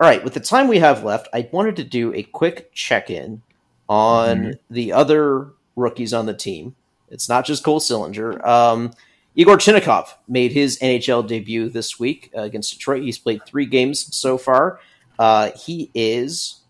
all 0.00 0.08
right, 0.08 0.22
with 0.24 0.34
the 0.34 0.40
time 0.40 0.68
we 0.68 0.78
have 0.80 1.04
left, 1.04 1.28
I 1.32 1.48
wanted 1.52 1.76
to 1.76 1.84
do 1.84 2.12
a 2.14 2.22
quick 2.24 2.72
check 2.72 3.10
in 3.10 3.42
on 3.88 4.38
Mhm. 4.38 4.58
the 4.70 4.92
other 4.92 5.48
rookies 5.76 6.12
on 6.12 6.26
the 6.26 6.34
team. 6.34 6.74
It's 7.10 7.28
not 7.28 7.44
just 7.44 7.62
Cole 7.64 7.80
Sillinger. 7.80 8.44
Um, 8.46 8.92
Igor 9.36 9.56
Chinakhov 9.58 10.08
made 10.28 10.52
his 10.52 10.78
NHL 10.80 11.22
debut 11.22 11.68
this 11.68 11.98
week 11.98 12.30
uh, 12.36 12.42
against 12.42 12.72
Detroit. 12.72 13.02
He's 13.02 13.18
played 13.18 13.44
three 13.46 13.66
games 13.66 14.14
so 14.16 14.38
far. 14.38 14.80
Uh, 15.18 15.50
he 15.56 15.90
is, 15.94 16.60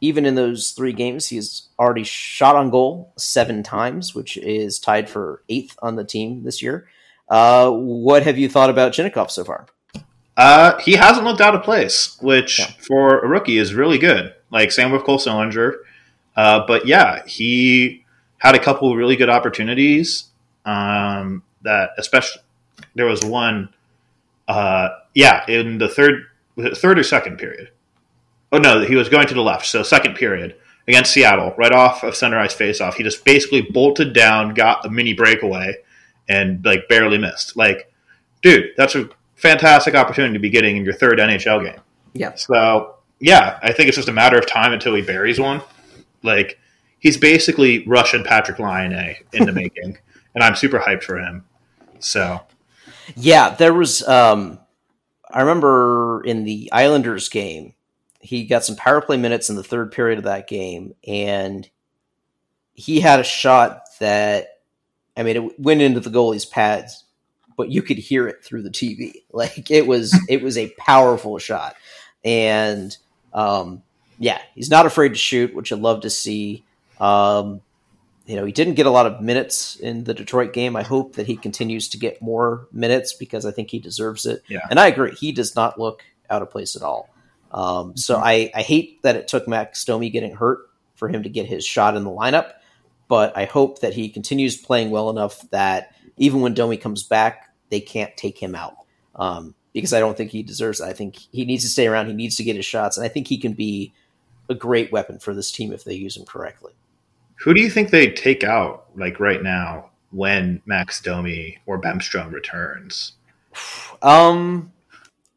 even 0.00 0.24
in 0.26 0.34
those 0.34 0.70
three 0.72 0.92
games, 0.92 1.28
he's 1.28 1.68
already 1.78 2.04
shot 2.04 2.54
on 2.56 2.70
goal 2.70 3.12
seven 3.16 3.62
times, 3.62 4.14
which 4.14 4.36
is 4.36 4.78
tied 4.78 5.08
for 5.10 5.42
eighth 5.48 5.76
on 5.82 5.96
the 5.96 6.04
team 6.04 6.44
this 6.44 6.62
year. 6.62 6.86
Uh, 7.28 7.70
what 7.70 8.22
have 8.22 8.38
you 8.38 8.48
thought 8.48 8.70
about 8.70 8.92
Chinakhov 8.92 9.30
so 9.30 9.42
far? 9.44 9.66
Uh, 10.36 10.78
he 10.80 10.92
hasn't 10.94 11.24
looked 11.24 11.40
out 11.40 11.54
of 11.54 11.62
place, 11.62 12.16
which 12.20 12.58
Yeah. 12.58 12.66
for 12.86 13.20
a 13.20 13.26
rookie 13.28 13.58
is 13.58 13.72
really 13.74 13.98
good. 13.98 14.34
Like 14.50 14.70
same 14.70 14.90
with 14.92 15.04
Cole 15.04 15.18
Sillinger. 15.18 15.74
Uh, 16.36 16.66
but 16.66 16.86
yeah, 16.86 17.24
he 17.26 18.04
had 18.38 18.54
a 18.54 18.58
couple 18.58 18.90
of 18.90 18.96
really 18.98 19.16
good 19.16 19.30
opportunities. 19.30 20.24
Um, 20.66 21.42
that 21.62 21.90
especially 21.98 22.42
there 22.94 23.06
was 23.06 23.24
one. 23.24 23.70
Uh, 24.46 24.90
yeah, 25.14 25.44
in 25.48 25.78
the 25.78 25.88
third, 25.88 26.24
third 26.74 26.98
or 26.98 27.02
second 27.02 27.38
period. 27.38 27.70
Oh 28.52 28.58
no, 28.58 28.80
he 28.82 28.94
was 28.94 29.08
going 29.08 29.26
to 29.28 29.34
the 29.34 29.40
left. 29.42 29.66
So 29.66 29.82
second 29.82 30.14
period 30.14 30.54
against 30.86 31.12
Seattle, 31.12 31.52
right 31.58 31.72
off 31.72 32.04
of 32.04 32.14
center 32.14 32.38
ice 32.38 32.54
faceoff. 32.54 32.94
He 32.94 33.02
just 33.02 33.24
basically 33.24 33.62
bolted 33.62 34.12
down, 34.12 34.54
got 34.54 34.84
a 34.86 34.90
mini 34.90 35.14
breakaway, 35.14 35.74
and 36.28 36.64
like 36.64 36.88
barely 36.88 37.18
missed. 37.18 37.56
Like, 37.56 37.90
dude, 38.42 38.70
that's 38.76 38.94
a 38.94 39.08
fantastic 39.36 39.94
opportunity 39.94 40.34
to 40.34 40.38
be 40.38 40.50
getting 40.50 40.76
in 40.76 40.84
your 40.84 40.94
third 40.94 41.18
NHL 41.18 41.64
game. 41.64 41.80
Yeah. 42.12 42.34
So 42.34 42.96
yeah, 43.20 43.58
I 43.62 43.72
think 43.72 43.88
it's 43.88 43.96
just 43.96 44.08
a 44.08 44.12
matter 44.12 44.38
of 44.38 44.46
time 44.46 44.72
until 44.72 44.94
he 44.94 45.02
buries 45.02 45.38
one. 45.38 45.62
Like 46.22 46.58
he's 46.98 47.16
basically 47.16 47.86
Russian 47.86 48.24
Patrik 48.24 48.58
Laine 48.58 49.16
in 49.32 49.46
the 49.46 49.52
making, 49.52 49.96
and 50.34 50.44
I'm 50.44 50.56
super 50.56 50.78
hyped 50.78 51.04
for 51.04 51.18
him. 51.18 51.44
So 52.00 52.40
Yeah, 53.14 53.50
there 53.50 53.72
was. 53.74 54.06
Um, 54.06 54.58
I 55.30 55.40
remember 55.40 56.22
in 56.24 56.44
the 56.44 56.70
Islanders 56.72 57.28
game, 57.28 57.74
he 58.20 58.44
got 58.44 58.64
some 58.64 58.76
power 58.76 59.00
play 59.00 59.16
minutes 59.16 59.50
in 59.50 59.56
the 59.56 59.62
third 59.62 59.92
period 59.92 60.18
of 60.18 60.24
that 60.24 60.48
game, 60.48 60.94
and 61.06 61.68
he 62.74 63.00
had 63.00 63.20
a 63.20 63.24
shot 63.24 63.82
that, 64.00 64.60
I 65.16 65.22
mean, 65.22 65.36
it 65.36 65.60
went 65.60 65.80
into 65.80 66.00
the 66.00 66.10
goalie's 66.10 66.44
pads, 66.44 67.04
but 67.56 67.70
you 67.70 67.82
could 67.82 67.98
hear 67.98 68.28
it 68.28 68.44
through 68.44 68.62
the 68.62 68.70
TV. 68.70 69.22
Like 69.32 69.70
it 69.70 69.86
was, 69.86 70.18
it 70.28 70.42
was 70.42 70.56
a 70.56 70.70
powerful 70.78 71.38
shot, 71.38 71.76
and 72.24 72.96
um, 73.32 73.82
yeah, 74.18 74.40
he's 74.54 74.70
not 74.70 74.86
afraid 74.86 75.10
to 75.10 75.14
shoot, 75.14 75.54
which 75.54 75.72
I 75.72 75.76
love 75.76 76.02
to 76.02 76.10
see. 76.10 76.64
Um, 76.98 77.60
you 78.26 78.34
know, 78.34 78.44
he 78.44 78.52
didn't 78.52 78.74
get 78.74 78.86
a 78.86 78.90
lot 78.90 79.06
of 79.06 79.20
minutes 79.20 79.76
in 79.76 80.04
the 80.04 80.14
Detroit 80.14 80.52
game. 80.52 80.74
I 80.74 80.82
hope 80.82 81.14
that 81.14 81.26
he 81.26 81.36
continues 81.36 81.88
to 81.90 81.98
get 81.98 82.20
more 82.20 82.66
minutes 82.72 83.12
because 83.12 83.46
I 83.46 83.52
think 83.52 83.70
he 83.70 83.78
deserves 83.78 84.26
it. 84.26 84.42
Yeah. 84.48 84.60
And 84.68 84.80
I 84.80 84.88
agree, 84.88 85.12
he 85.12 85.32
does 85.32 85.54
not 85.54 85.78
look 85.78 86.02
out 86.28 86.42
of 86.42 86.50
place 86.50 86.74
at 86.74 86.82
all. 86.82 87.08
Um, 87.52 87.96
so 87.96 88.16
I, 88.16 88.50
I 88.54 88.62
hate 88.62 89.02
that 89.02 89.16
it 89.16 89.28
took 89.28 89.46
Max 89.46 89.84
Domi 89.84 90.10
getting 90.10 90.34
hurt 90.34 90.68
for 90.96 91.08
him 91.08 91.22
to 91.22 91.28
get 91.28 91.46
his 91.46 91.64
shot 91.64 91.96
in 91.96 92.02
the 92.02 92.10
lineup, 92.10 92.54
but 93.06 93.36
I 93.36 93.44
hope 93.44 93.80
that 93.80 93.94
he 93.94 94.08
continues 94.08 94.56
playing 94.56 94.90
well 94.90 95.08
enough 95.08 95.48
that 95.50 95.94
even 96.16 96.40
when 96.40 96.54
Domi 96.54 96.78
comes 96.78 97.04
back, 97.04 97.45
they 97.70 97.80
can't 97.80 98.16
take 98.16 98.38
him 98.38 98.54
out. 98.54 98.76
Um, 99.14 99.54
because 99.72 99.92
I 99.92 100.00
don't 100.00 100.16
think 100.16 100.30
he 100.30 100.42
deserves 100.42 100.80
it. 100.80 100.84
I 100.84 100.92
think 100.94 101.16
he 101.16 101.44
needs 101.44 101.62
to 101.64 101.68
stay 101.70 101.86
around. 101.86 102.06
He 102.06 102.14
needs 102.14 102.36
to 102.36 102.44
get 102.44 102.56
his 102.56 102.64
shots, 102.64 102.96
and 102.96 103.04
I 103.04 103.08
think 103.08 103.28
he 103.28 103.36
can 103.38 103.52
be 103.52 103.92
a 104.48 104.54
great 104.54 104.90
weapon 104.92 105.18
for 105.18 105.34
this 105.34 105.50
team 105.52 105.72
if 105.72 105.84
they 105.84 105.94
use 105.94 106.16
him 106.16 106.24
correctly. 106.24 106.72
who 107.40 107.52
do 107.52 107.60
you 107.60 107.68
think 107.68 107.90
they 107.90 108.10
take 108.10 108.42
out 108.44 108.86
like 108.96 109.20
right 109.20 109.42
now 109.42 109.90
when 110.12 110.62
Max 110.64 111.02
Domi 111.02 111.58
or 111.66 111.78
Bemstrom 111.80 112.32
returns? 112.32 113.12
Um, 114.02 114.72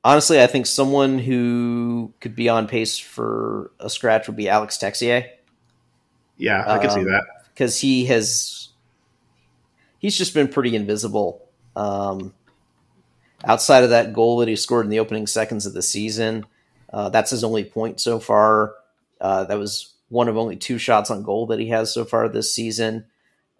honestly, 0.04 0.42
I 0.42 0.48
think 0.48 0.66
someone 0.68 1.20
who 1.20 2.14
could 2.22 2.36
be 2.36 2.48
on 2.50 2.68
pace 2.68 2.98
for 2.98 3.72
a 3.80 3.90
scratch 3.90 4.28
would 4.28 4.38
be 4.38 4.48
Alex 4.48 4.78
Texier 4.78 5.28
Yeah, 6.38 6.64
I 6.66 6.78
can 6.80 6.92
see 6.92 7.00
Um, 7.00 7.06
that. 7.06 7.24
because 7.54 7.80
he 7.82 8.06
has 8.06 8.70
he's 10.00 10.18
just 10.18 10.34
been 10.34 10.48
pretty 10.48 10.76
invisible. 10.76 11.46
Um, 11.76 12.34
outside 13.44 13.84
of 13.84 13.92
that 13.92 14.14
goal 14.14 14.38
that 14.38 14.48
he 14.48 14.56
scored 14.56 14.86
in 14.86 14.90
the 14.90 15.00
opening 15.00 15.28
seconds 15.28 15.66
of 15.66 15.74
the 15.74 15.82
season, 15.82 16.46
uh, 16.92 17.10
that's 17.10 17.32
his 17.32 17.44
only 17.44 17.64
point 17.64 18.00
so 18.00 18.20
far. 18.20 18.76
Uh, 19.22 19.46
that 19.46 19.58
was 19.58 19.94
one 20.10 20.28
of 20.28 20.38
only 20.38 20.56
two 20.56 20.78
shots 20.78 21.12
on 21.12 21.24
goal 21.24 21.48
that 21.48 21.60
he 21.60 21.70
has 21.70 21.94
so 21.94 22.06
far 22.06 22.28
this 22.28 22.54
season. 22.54 23.06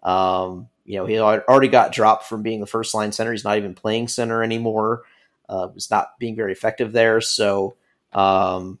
Um, 0.02 0.68
you 0.84 0.96
know, 0.96 1.06
he 1.06 1.18
already 1.18 1.68
got 1.68 1.92
dropped 1.92 2.24
from 2.24 2.42
being 2.42 2.60
the 2.60 2.66
first 2.66 2.94
line 2.94 3.12
center. 3.12 3.32
He's 3.32 3.44
not 3.44 3.58
even 3.58 3.74
playing 3.74 4.08
center 4.08 4.42
anymore. 4.42 5.02
Uh, 5.48 5.68
was 5.74 5.90
not 5.90 6.18
being 6.18 6.36
very 6.36 6.52
effective 6.52 6.92
there. 6.92 7.20
So, 7.20 7.76
um, 8.12 8.78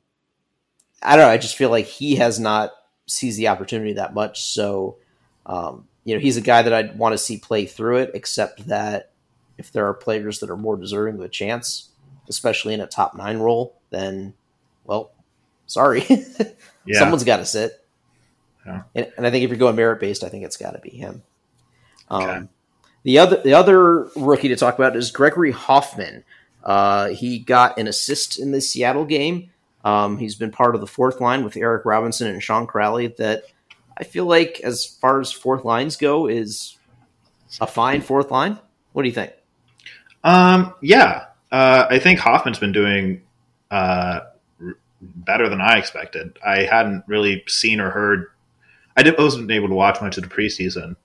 I 1.02 1.16
don't 1.16 1.26
know. 1.26 1.32
I 1.32 1.38
just 1.38 1.56
feel 1.56 1.70
like 1.70 1.86
he 1.86 2.16
has 2.16 2.38
not 2.40 2.72
sees 3.06 3.36
the 3.36 3.48
opportunity 3.48 3.94
that 3.94 4.14
much. 4.14 4.42
So, 4.42 4.98
um, 5.46 5.88
you 6.04 6.14
know, 6.14 6.20
he's 6.20 6.36
a 6.36 6.42
guy 6.42 6.62
that 6.62 6.72
I'd 6.72 6.98
want 6.98 7.12
to 7.12 7.18
see 7.18 7.38
play 7.38 7.66
through 7.66 7.98
it, 7.98 8.12
except 8.14 8.68
that 8.68 9.09
if 9.60 9.70
there 9.70 9.86
are 9.86 9.94
players 9.94 10.40
that 10.40 10.50
are 10.50 10.56
more 10.56 10.76
deserving 10.76 11.14
of 11.14 11.20
a 11.20 11.28
chance, 11.28 11.90
especially 12.28 12.74
in 12.74 12.80
a 12.80 12.86
top 12.86 13.14
nine 13.14 13.38
role, 13.38 13.78
then, 13.90 14.34
well, 14.84 15.12
sorry. 15.66 16.04
Yeah. 16.86 16.98
Someone's 16.98 17.24
got 17.24 17.36
to 17.36 17.44
sit. 17.44 17.84
Yeah. 18.66 18.82
And, 18.94 19.12
and 19.18 19.26
I 19.26 19.30
think 19.30 19.44
if 19.44 19.50
you're 19.50 19.58
going 19.58 19.76
merit 19.76 20.00
based, 20.00 20.24
I 20.24 20.30
think 20.30 20.44
it's 20.44 20.56
got 20.56 20.70
to 20.70 20.78
be 20.78 20.88
him. 20.88 21.22
Um, 22.08 22.22
Okay. 22.22 22.46
The 23.02 23.18
other 23.18 23.42
the 23.42 23.54
other 23.54 24.04
rookie 24.16 24.48
to 24.48 24.56
talk 24.56 24.76
about 24.76 24.96
is 24.96 25.10
Gregory 25.10 25.52
Hofmann. 25.52 26.24
Uh, 26.64 27.08
he 27.08 27.38
got 27.38 27.78
an 27.78 27.86
assist 27.86 28.38
in 28.38 28.50
the 28.50 28.60
Seattle 28.60 29.04
game. 29.04 29.50
Um, 29.84 30.18
he's 30.18 30.34
been 30.34 30.50
part 30.50 30.74
of 30.74 30.80
the 30.80 30.86
fourth 30.86 31.20
line 31.20 31.44
with 31.44 31.56
Eric 31.56 31.84
Robinson 31.84 32.26
and 32.26 32.42
Sean 32.42 32.66
Kuraly. 32.66 33.14
That 33.16 33.44
I 33.96 34.04
feel 34.04 34.26
like, 34.26 34.60
as 34.64 34.84
far 34.84 35.20
as 35.20 35.30
fourth 35.30 35.64
lines 35.64 35.96
go, 35.96 36.26
is 36.26 36.78
a 37.60 37.66
fine 37.66 38.00
fourth 38.00 38.30
line. 38.30 38.58
What 38.92 39.02
do 39.02 39.08
you 39.08 39.14
think? 39.14 39.32
Um, 40.22 40.74
yeah, 40.80 41.26
uh, 41.50 41.86
I 41.88 41.98
think 41.98 42.18
Hofmann's 42.18 42.58
been 42.58 42.72
doing 42.72 43.22
uh, 43.70 44.20
r- 44.62 44.76
better 45.00 45.48
than 45.48 45.60
I 45.60 45.78
expected. 45.78 46.38
I 46.44 46.64
hadn't 46.64 47.04
really 47.06 47.44
seen 47.48 47.80
or 47.80 47.90
heard. 47.90 48.26
I 48.96 49.02
didn't, 49.02 49.18
wasn't 49.18 49.50
able 49.50 49.68
to 49.68 49.74
watch 49.74 50.00
much 50.00 50.18
of 50.18 50.22
the 50.22 50.34
preseason. 50.34 50.96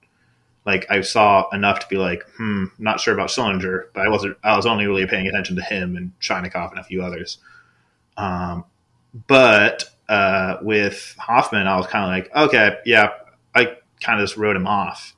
Like 0.66 0.88
I 0.90 1.02
saw 1.02 1.48
enough 1.52 1.80
to 1.80 1.88
be 1.88 1.98
like, 1.98 2.24
hmm, 2.38 2.66
not 2.80 3.00
sure 3.00 3.14
about 3.14 3.30
Sillinger, 3.30 3.86
but 3.94 4.06
I 4.06 4.10
wasn't. 4.10 4.38
I 4.44 4.56
was 4.56 4.66
only 4.66 4.88
really 4.88 5.06
paying 5.06 5.28
attention 5.28 5.56
to 5.58 5.62
him 5.62 5.96
and 5.96 6.12
Chinakhov 6.20 6.72
and 6.72 6.80
a 6.80 6.84
few 6.84 7.04
others. 7.04 7.38
Um, 8.18 8.66
but 9.28 9.84
uh, 10.10 10.58
with 10.62 11.16
Hoffman, 11.20 11.68
I 11.68 11.78
was 11.78 11.88
kind 11.88 12.04
of 12.04 12.10
like, 12.10 12.50
okay, 12.50 12.78
yeah, 12.86 13.12
I 13.54 13.78
kind 14.02 14.20
of 14.20 14.28
just 14.28 14.38
wrote 14.38 14.56
him 14.56 14.68
off 14.68 15.16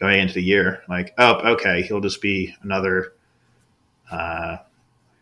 going 0.00 0.20
into 0.20 0.34
the 0.34 0.42
year. 0.42 0.82
Like, 0.88 1.14
oh, 1.16 1.52
okay, 1.52 1.82
he'll 1.82 2.00
just 2.00 2.20
be 2.20 2.54
another 2.62 3.12
uh, 4.10 4.56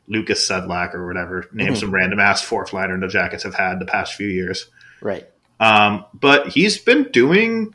Lukas 0.09 0.49
Sedlak 0.49 0.95
or 0.95 1.07
whatever. 1.07 1.49
Name 1.53 1.73
Mhm. 1.75 1.77
some 1.79 1.91
random 1.93 2.21
ass 2.21 2.43
fourth 2.43 2.73
liner 2.73 2.99
the 2.99 3.09
Jackets 3.09 3.43
have 3.43 3.55
had 3.55 3.79
the 3.81 3.87
past 3.87 4.15
few 4.15 4.29
years. 4.29 4.67
Right. 5.01 5.29
Um, 5.59 6.05
but 6.15 6.49
he's 6.49 6.79
been 6.79 7.11
doing 7.13 7.75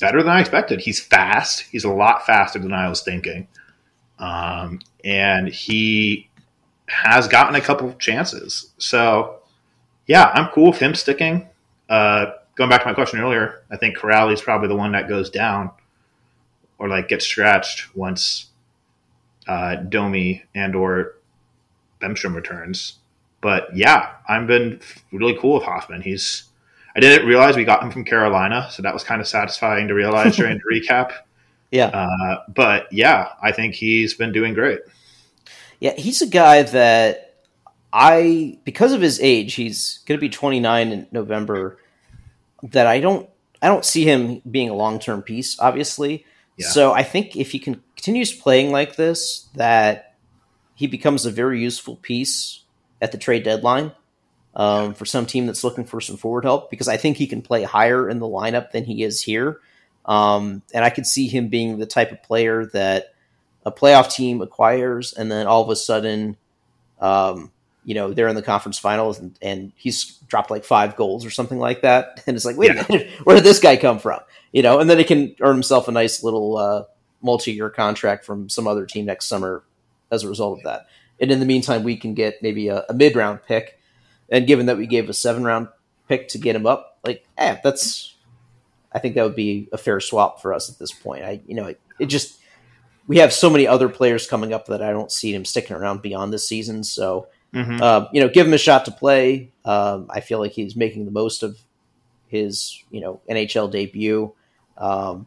better 0.00 0.22
than 0.22 0.32
I 0.32 0.40
expected. 0.40 0.80
He's 0.80 1.00
fast. 1.00 1.60
He's 1.70 1.84
a 1.84 1.90
lot 1.90 2.26
faster 2.26 2.58
than 2.58 2.72
I 2.72 2.88
was 2.88 3.02
thinking. 3.02 3.46
Um, 4.18 4.80
and 5.04 5.48
he 5.48 6.28
has 6.86 7.28
gotten 7.28 7.54
a 7.54 7.60
couple 7.60 7.92
chances. 7.94 8.72
So, 8.78 9.36
yeah, 10.06 10.30
I'm 10.34 10.48
cool 10.48 10.70
with 10.70 10.78
him 10.80 10.94
sticking. 10.94 11.48
Uh, 11.88 12.26
going 12.56 12.70
back 12.70 12.82
to 12.82 12.86
my 12.88 12.94
question 12.94 13.20
earlier, 13.20 13.62
I 13.70 13.76
think 13.76 13.96
Kuraly's 13.98 14.42
probably 14.42 14.68
the 14.68 14.76
one 14.76 14.92
that 14.92 15.08
goes 15.08 15.30
down 15.30 15.70
or 16.78 16.88
like 16.88 17.08
gets 17.08 17.26
scratched 17.26 17.94
once 17.96 18.46
uh, 19.48 19.76
Domi 19.76 20.42
and 20.54 20.74
or 20.74 21.14
Bemstrom 22.00 22.34
returns. 22.34 22.94
But 23.40 23.74
yeah, 23.76 24.10
I've 24.28 24.46
been 24.46 24.80
really 25.12 25.36
cool 25.38 25.54
with 25.54 25.64
Hofmann. 25.64 26.00
He's 26.02 26.44
I 26.96 27.00
didn't 27.00 27.26
realize 27.26 27.56
we 27.56 27.64
got 27.64 27.82
him 27.82 27.90
from 27.90 28.04
Carolina, 28.04 28.68
so 28.70 28.82
that 28.82 28.94
was 28.94 29.02
kind 29.02 29.20
of 29.20 29.26
satisfying 29.26 29.88
to 29.88 29.94
realize 29.94 30.36
during 30.36 30.58
the 30.58 30.62
recap. 30.80 31.12
Yeah. 31.70 31.86
Uh, 31.86 32.42
but 32.48 32.92
yeah, 32.92 33.30
I 33.42 33.50
think 33.52 33.74
he's 33.74 34.14
been 34.14 34.32
doing 34.32 34.54
great. 34.54 34.80
Yeah, 35.80 35.94
he's 35.96 36.22
a 36.22 36.26
guy 36.28 36.62
that 36.62 37.34
I, 37.92 38.58
because 38.64 38.92
of 38.92 39.00
his 39.00 39.20
age, 39.20 39.54
he's 39.54 39.98
going 40.06 40.16
to 40.16 40.20
be 40.20 40.28
29 40.28 40.92
in 40.92 41.06
November. 41.10 41.78
That 42.62 42.86
I 42.86 43.00
don't, 43.00 43.28
I 43.60 43.66
don't 43.66 43.84
see 43.84 44.04
him 44.04 44.40
being 44.48 44.70
a 44.70 44.74
long 44.74 45.00
term 45.00 45.20
piece. 45.20 45.58
Obviously, 45.58 46.24
Yeah. 46.56 46.68
so 46.68 46.92
I 46.92 47.02
think 47.02 47.36
if 47.36 47.50
he 47.50 47.58
can 47.58 47.82
continues 48.04 48.34
playing 48.34 48.70
like 48.70 48.96
this, 48.96 49.48
that 49.54 50.14
he 50.74 50.86
becomes 50.86 51.24
a 51.24 51.30
very 51.30 51.62
useful 51.62 51.96
piece 51.96 52.60
at 53.00 53.12
the 53.12 53.18
trade 53.18 53.44
deadline 53.44 53.92
um, 54.54 54.92
for 54.92 55.06
some 55.06 55.24
team 55.24 55.46
that's 55.46 55.64
looking 55.64 55.86
for 55.86 56.02
some 56.02 56.18
forward 56.18 56.44
help. 56.44 56.70
Because 56.70 56.86
I 56.86 56.98
think 56.98 57.16
he 57.16 57.26
can 57.26 57.40
play 57.40 57.62
higher 57.62 58.10
in 58.10 58.18
the 58.18 58.26
lineup 58.26 58.72
than 58.72 58.84
he 58.84 59.02
is 59.02 59.22
here, 59.22 59.58
um, 60.04 60.60
and 60.74 60.84
I 60.84 60.90
could 60.90 61.06
see 61.06 61.28
him 61.28 61.48
being 61.48 61.78
the 61.78 61.86
type 61.86 62.12
of 62.12 62.22
player 62.22 62.66
that 62.74 63.14
a 63.64 63.72
playoff 63.72 64.12
team 64.12 64.42
acquires, 64.42 65.14
and 65.14 65.32
then 65.32 65.46
all 65.46 65.62
of 65.62 65.70
a 65.70 65.76
sudden, 65.76 66.36
um, 67.00 67.50
you 67.86 67.94
know, 67.94 68.12
they're 68.12 68.28
in 68.28 68.36
the 68.36 68.42
conference 68.42 68.78
finals, 68.78 69.18
and, 69.18 69.38
and 69.40 69.72
he's 69.76 70.18
dropped 70.28 70.50
like 70.50 70.64
five 70.64 70.94
goals 70.94 71.24
or 71.24 71.30
something 71.30 71.58
like 71.58 71.80
that, 71.80 72.22
and 72.26 72.36
it's 72.36 72.44
like, 72.44 72.58
wait 72.58 72.74
Yeah. 72.74 72.84
a 72.86 72.92
minute, 72.92 73.10
where 73.24 73.34
did 73.34 73.44
this 73.44 73.60
guy 73.60 73.78
come 73.78 73.98
from? 73.98 74.20
You 74.52 74.62
know, 74.62 74.78
and 74.78 74.90
then 74.90 74.98
he 74.98 75.04
can 75.04 75.34
earn 75.40 75.54
himself 75.54 75.88
a 75.88 75.92
nice 75.92 76.22
little 76.22 76.58
uh, 76.58 76.84
multi-year 77.24 77.70
contract 77.70 78.24
from 78.24 78.48
some 78.48 78.68
other 78.68 78.86
team 78.86 79.06
next 79.06 79.26
summer 79.26 79.64
as 80.10 80.22
a 80.22 80.28
result 80.28 80.58
of 80.58 80.64
that. 80.64 80.86
And 81.20 81.30
in 81.32 81.40
the 81.40 81.46
meantime, 81.46 81.82
we 81.82 81.96
can 81.96 82.14
get 82.14 82.42
maybe 82.42 82.68
a, 82.68 82.84
a 82.88 82.94
mid-round 82.94 83.40
pick, 83.46 83.78
and 84.28 84.46
given 84.46 84.66
that 84.66 84.76
we 84.76 84.86
gave 84.86 85.08
a 85.08 85.14
seven-round 85.14 85.68
pick 86.08 86.28
to 86.28 86.38
get 86.38 86.54
him 86.56 86.66
up, 86.66 86.98
like, 87.04 87.24
eh, 87.38 87.56
that's, 87.64 88.14
I 88.92 88.98
think 88.98 89.14
that 89.14 89.24
would 89.24 89.36
be 89.36 89.68
a 89.72 89.78
fair 89.78 90.00
swap 90.00 90.40
for 90.42 90.52
us 90.52 90.70
at 90.70 90.78
this 90.78 90.92
point. 90.92 91.24
I, 91.24 91.40
you 91.46 91.54
know, 91.54 91.66
it, 91.66 91.80
it 91.98 92.06
just 92.06 92.38
we 93.06 93.18
have 93.18 93.32
so 93.32 93.50
many 93.50 93.66
other 93.66 93.88
players 93.88 94.26
coming 94.26 94.52
up 94.52 94.66
that 94.66 94.82
I 94.82 94.90
don't 94.90 95.12
see 95.12 95.34
him 95.34 95.44
sticking 95.44 95.76
around 95.76 96.00
beyond 96.02 96.32
this 96.32 96.48
season. 96.48 96.82
So, 96.84 97.28
Mhm. 97.52 97.80
uh, 97.80 98.08
you 98.12 98.20
know, 98.20 98.28
give 98.28 98.46
him 98.46 98.54
a 98.54 98.58
shot 98.58 98.86
to 98.86 98.90
play. 98.90 99.50
Um, 99.64 100.06
I 100.10 100.20
feel 100.20 100.38
like 100.38 100.52
he's 100.52 100.74
making 100.74 101.04
the 101.04 101.10
most 101.10 101.42
of 101.42 101.58
his, 102.28 102.82
you 102.90 103.00
know, 103.00 103.20
NHL 103.28 103.70
debut. 103.70 104.32
Um, 104.78 105.26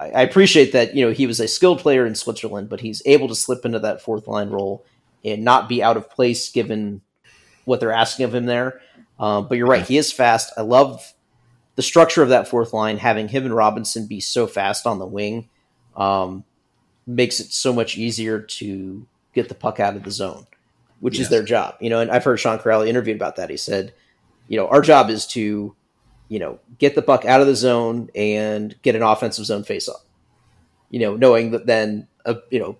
I, 0.00 0.22
appreciate 0.22 0.72
that, 0.72 0.94
you 0.94 1.04
know, 1.04 1.12
he 1.12 1.26
was 1.26 1.40
a 1.40 1.48
skilled 1.48 1.80
player 1.80 2.06
in 2.06 2.14
Switzerland, 2.14 2.68
but 2.68 2.80
he's 2.80 3.02
able 3.04 3.28
to 3.28 3.34
slip 3.34 3.64
into 3.64 3.78
that 3.80 4.00
fourth 4.00 4.26
line 4.26 4.48
role 4.48 4.84
and 5.24 5.44
not 5.44 5.68
be 5.68 5.82
out 5.82 5.96
of 5.96 6.08
place 6.10 6.50
given 6.50 7.02
what 7.66 7.80
they're 7.80 7.92
asking 7.92 8.24
of 8.24 8.34
him 8.34 8.46
there. 8.46 8.80
Um, 9.18 9.46
but 9.46 9.58
you're 9.58 9.66
right, 9.66 9.86
he 9.86 9.98
is 9.98 10.10
fast. 10.10 10.52
I 10.56 10.62
love 10.62 11.12
the 11.76 11.82
structure 11.82 12.22
of 12.22 12.30
that 12.30 12.48
fourth 12.48 12.72
line, 12.72 12.96
having 12.96 13.28
him 13.28 13.44
and 13.44 13.54
Robinson 13.54 14.06
be 14.06 14.20
so 14.20 14.46
fast 14.46 14.86
on 14.86 14.98
the 14.98 15.06
wing. 15.06 15.48
Um, 15.96 16.44
makes 17.06 17.40
it 17.40 17.52
so 17.52 17.72
much 17.72 17.98
easier 17.98 18.40
to 18.40 19.06
get 19.34 19.48
the 19.48 19.54
puck 19.54 19.80
out 19.80 19.96
of 19.96 20.04
the 20.04 20.10
zone, 20.10 20.46
which 21.00 21.18
is 21.18 21.28
their 21.28 21.42
job. 21.42 21.74
You 21.80 21.90
know, 21.90 22.00
and 22.00 22.10
I've 22.10 22.24
heard 22.24 22.38
Sean 22.38 22.58
Kuraly 22.58 22.88
interviewed 22.88 23.16
about 23.16 23.36
that. 23.36 23.50
He 23.50 23.56
said, 23.56 23.92
you 24.48 24.56
know, 24.56 24.68
our 24.68 24.80
job 24.80 25.10
is 25.10 25.26
to, 25.28 25.74
you 26.30 26.38
know, 26.38 26.60
get 26.78 26.94
the 26.94 27.02
puck 27.02 27.24
out 27.26 27.40
of 27.40 27.48
the 27.48 27.56
zone 27.56 28.08
and 28.14 28.74
get 28.82 28.94
an 28.94 29.02
offensive 29.02 29.44
zone 29.44 29.64
face 29.64 29.88
off. 29.88 30.02
You 30.88 31.00
know, 31.00 31.16
knowing 31.16 31.50
that 31.50 31.66
then 31.66 32.06
a 32.24 32.36
you 32.50 32.60
know 32.60 32.78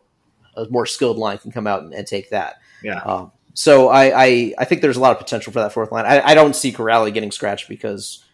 a 0.57 0.67
more 0.71 0.87
skilled 0.87 1.19
line 1.19 1.39
can 1.39 1.51
come 1.51 1.67
out 1.67 1.83
and, 1.83 1.93
and 1.93 2.07
take 2.07 2.31
that. 2.31 2.61
Yeah. 2.83 3.01
Um, 3.01 3.33
so 3.53 3.89
I, 3.89 4.25
I 4.25 4.55
I 4.57 4.65
think 4.65 4.83
there's 4.83 4.97
a 4.97 5.01
lot 5.01 5.11
of 5.13 5.19
potential 5.19 5.53
for 5.53 5.59
that 5.59 5.73
fourth 5.73 5.91
line. 5.91 6.07
I, 6.07 6.21
I 6.29 6.35
don't 6.35 6.55
see 6.55 6.73
Kuraly 6.73 7.13
getting 7.13 7.33
scratched 7.33 7.69
because 7.69 8.25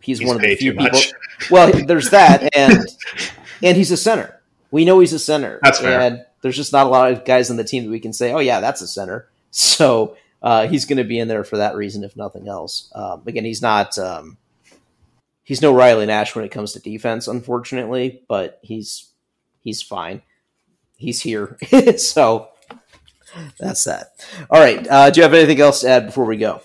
he's, 0.00 0.18
He's 0.18 0.28
one 0.28 0.36
of 0.36 0.42
the 0.42 0.54
few 0.54 0.72
people. 0.72 0.84
much. 0.84 1.12
Well, 1.50 1.72
there's 1.86 2.10
that, 2.10 2.56
and 2.56 2.78
and 3.62 3.76
he's 3.76 3.90
a 3.90 3.96
center. 3.96 4.40
We 4.70 4.84
know 4.84 5.00
he's 5.00 5.12
a 5.14 5.18
center. 5.18 5.58
That's 5.62 5.80
fair. 5.80 6.00
And 6.00 6.24
there's 6.42 6.56
just 6.56 6.72
not 6.72 6.86
a 6.86 6.90
lot 6.90 7.10
of 7.10 7.24
guys 7.24 7.50
on 7.50 7.56
the 7.56 7.64
team 7.64 7.84
that 7.84 7.90
we 7.90 8.00
can 8.00 8.12
say, 8.12 8.32
oh 8.32 8.38
yeah, 8.38 8.60
that's 8.60 8.82
a 8.82 8.86
center. 8.86 9.28
So 9.56 10.16
uh, 10.44 10.68
he's 10.68 10.84
going 10.84 10.98
to 10.98 11.04
be 11.04 11.18
in 11.18 11.26
there 11.26 11.42
for 11.42 11.56
that 11.56 11.74
reason, 11.74 12.04
if 12.04 12.16
nothing 12.16 12.46
else. 12.46 12.92
Um, 12.94 13.22
again, 13.26 13.44
he's 13.44 13.62
not. 13.62 13.98
Um, 13.98 14.36
he's 15.42 15.62
no 15.62 15.74
Riley 15.74 16.06
Nash 16.06 16.36
when 16.36 16.44
it 16.44 16.50
comes 16.50 16.74
to 16.74 16.80
defense, 16.80 17.26
unfortunately, 17.26 18.22
but 18.28 18.60
he's 18.62 19.10
he's 19.62 19.82
fine. 19.82 20.22
He's 20.96 21.20
here, 21.20 21.58
so 21.96 22.50
that's 23.58 23.82
that. 23.84 24.24
All 24.50 24.60
right. 24.60 24.86
Uh, 24.86 25.10
do 25.10 25.18
you 25.18 25.22
have 25.22 25.34
anything 25.34 25.60
else 25.60 25.80
to 25.80 25.88
add 25.88 26.06
before 26.06 26.26
we 26.26 26.36
go? 26.36 26.60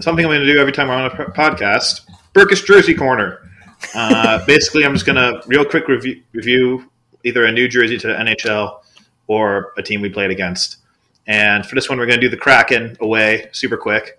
something 0.00 0.24
I'm 0.24 0.30
going 0.30 0.46
to 0.46 0.52
do 0.52 0.60
every 0.60 0.72
time 0.72 0.90
I'm 0.90 1.04
on 1.04 1.10
a 1.10 1.24
podcast. 1.32 2.02
Burkus 2.34 2.64
Jersey 2.64 2.94
Corner. 2.94 3.50
Uh, 3.94 4.44
basically, 4.46 4.84
I'm 4.84 4.94
just 4.94 5.06
going 5.06 5.16
to 5.16 5.42
real 5.46 5.64
quick 5.64 5.88
review, 5.88 6.22
review 6.32 6.90
either 7.24 7.44
a 7.44 7.52
new 7.52 7.68
jersey 7.68 7.98
to 7.98 8.06
the 8.06 8.14
NHL 8.14 8.80
or 9.26 9.72
a 9.76 9.82
team 9.82 10.00
we 10.00 10.08
played 10.08 10.30
against. 10.30 10.78
And 11.28 11.64
for 11.64 11.74
this 11.74 11.88
one, 11.88 11.98
we're 11.98 12.06
going 12.06 12.18
to 12.18 12.26
do 12.26 12.30
the 12.30 12.38
Kraken 12.38 12.96
away, 13.00 13.50
super 13.52 13.76
quick. 13.76 14.18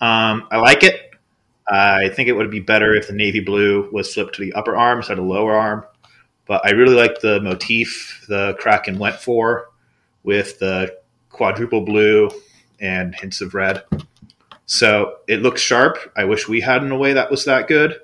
Um, 0.00 0.46
I 0.50 0.58
like 0.58 0.84
it. 0.84 1.10
I 1.68 2.08
think 2.10 2.28
it 2.28 2.32
would 2.32 2.50
be 2.50 2.60
better 2.60 2.94
if 2.94 3.08
the 3.08 3.12
navy 3.12 3.40
blue 3.40 3.90
was 3.90 4.14
flipped 4.14 4.36
to 4.36 4.42
the 4.42 4.52
upper 4.52 4.76
arm 4.76 4.98
instead 4.98 5.18
of 5.18 5.24
lower 5.24 5.56
arm. 5.56 5.84
But 6.46 6.64
I 6.64 6.70
really 6.70 6.94
like 6.94 7.20
the 7.20 7.40
motif 7.40 8.24
the 8.28 8.54
Kraken 8.60 8.98
went 8.98 9.16
for 9.16 9.70
with 10.22 10.60
the 10.60 10.96
quadruple 11.30 11.80
blue 11.80 12.30
and 12.78 13.14
hints 13.14 13.40
of 13.40 13.52
red. 13.54 13.82
So 14.66 15.16
it 15.26 15.42
looks 15.42 15.60
sharp. 15.60 16.12
I 16.16 16.24
wish 16.24 16.48
we 16.48 16.60
had 16.60 16.82
an 16.82 16.92
away 16.92 17.14
that 17.14 17.30
was 17.30 17.44
that 17.46 17.66
good. 17.66 17.98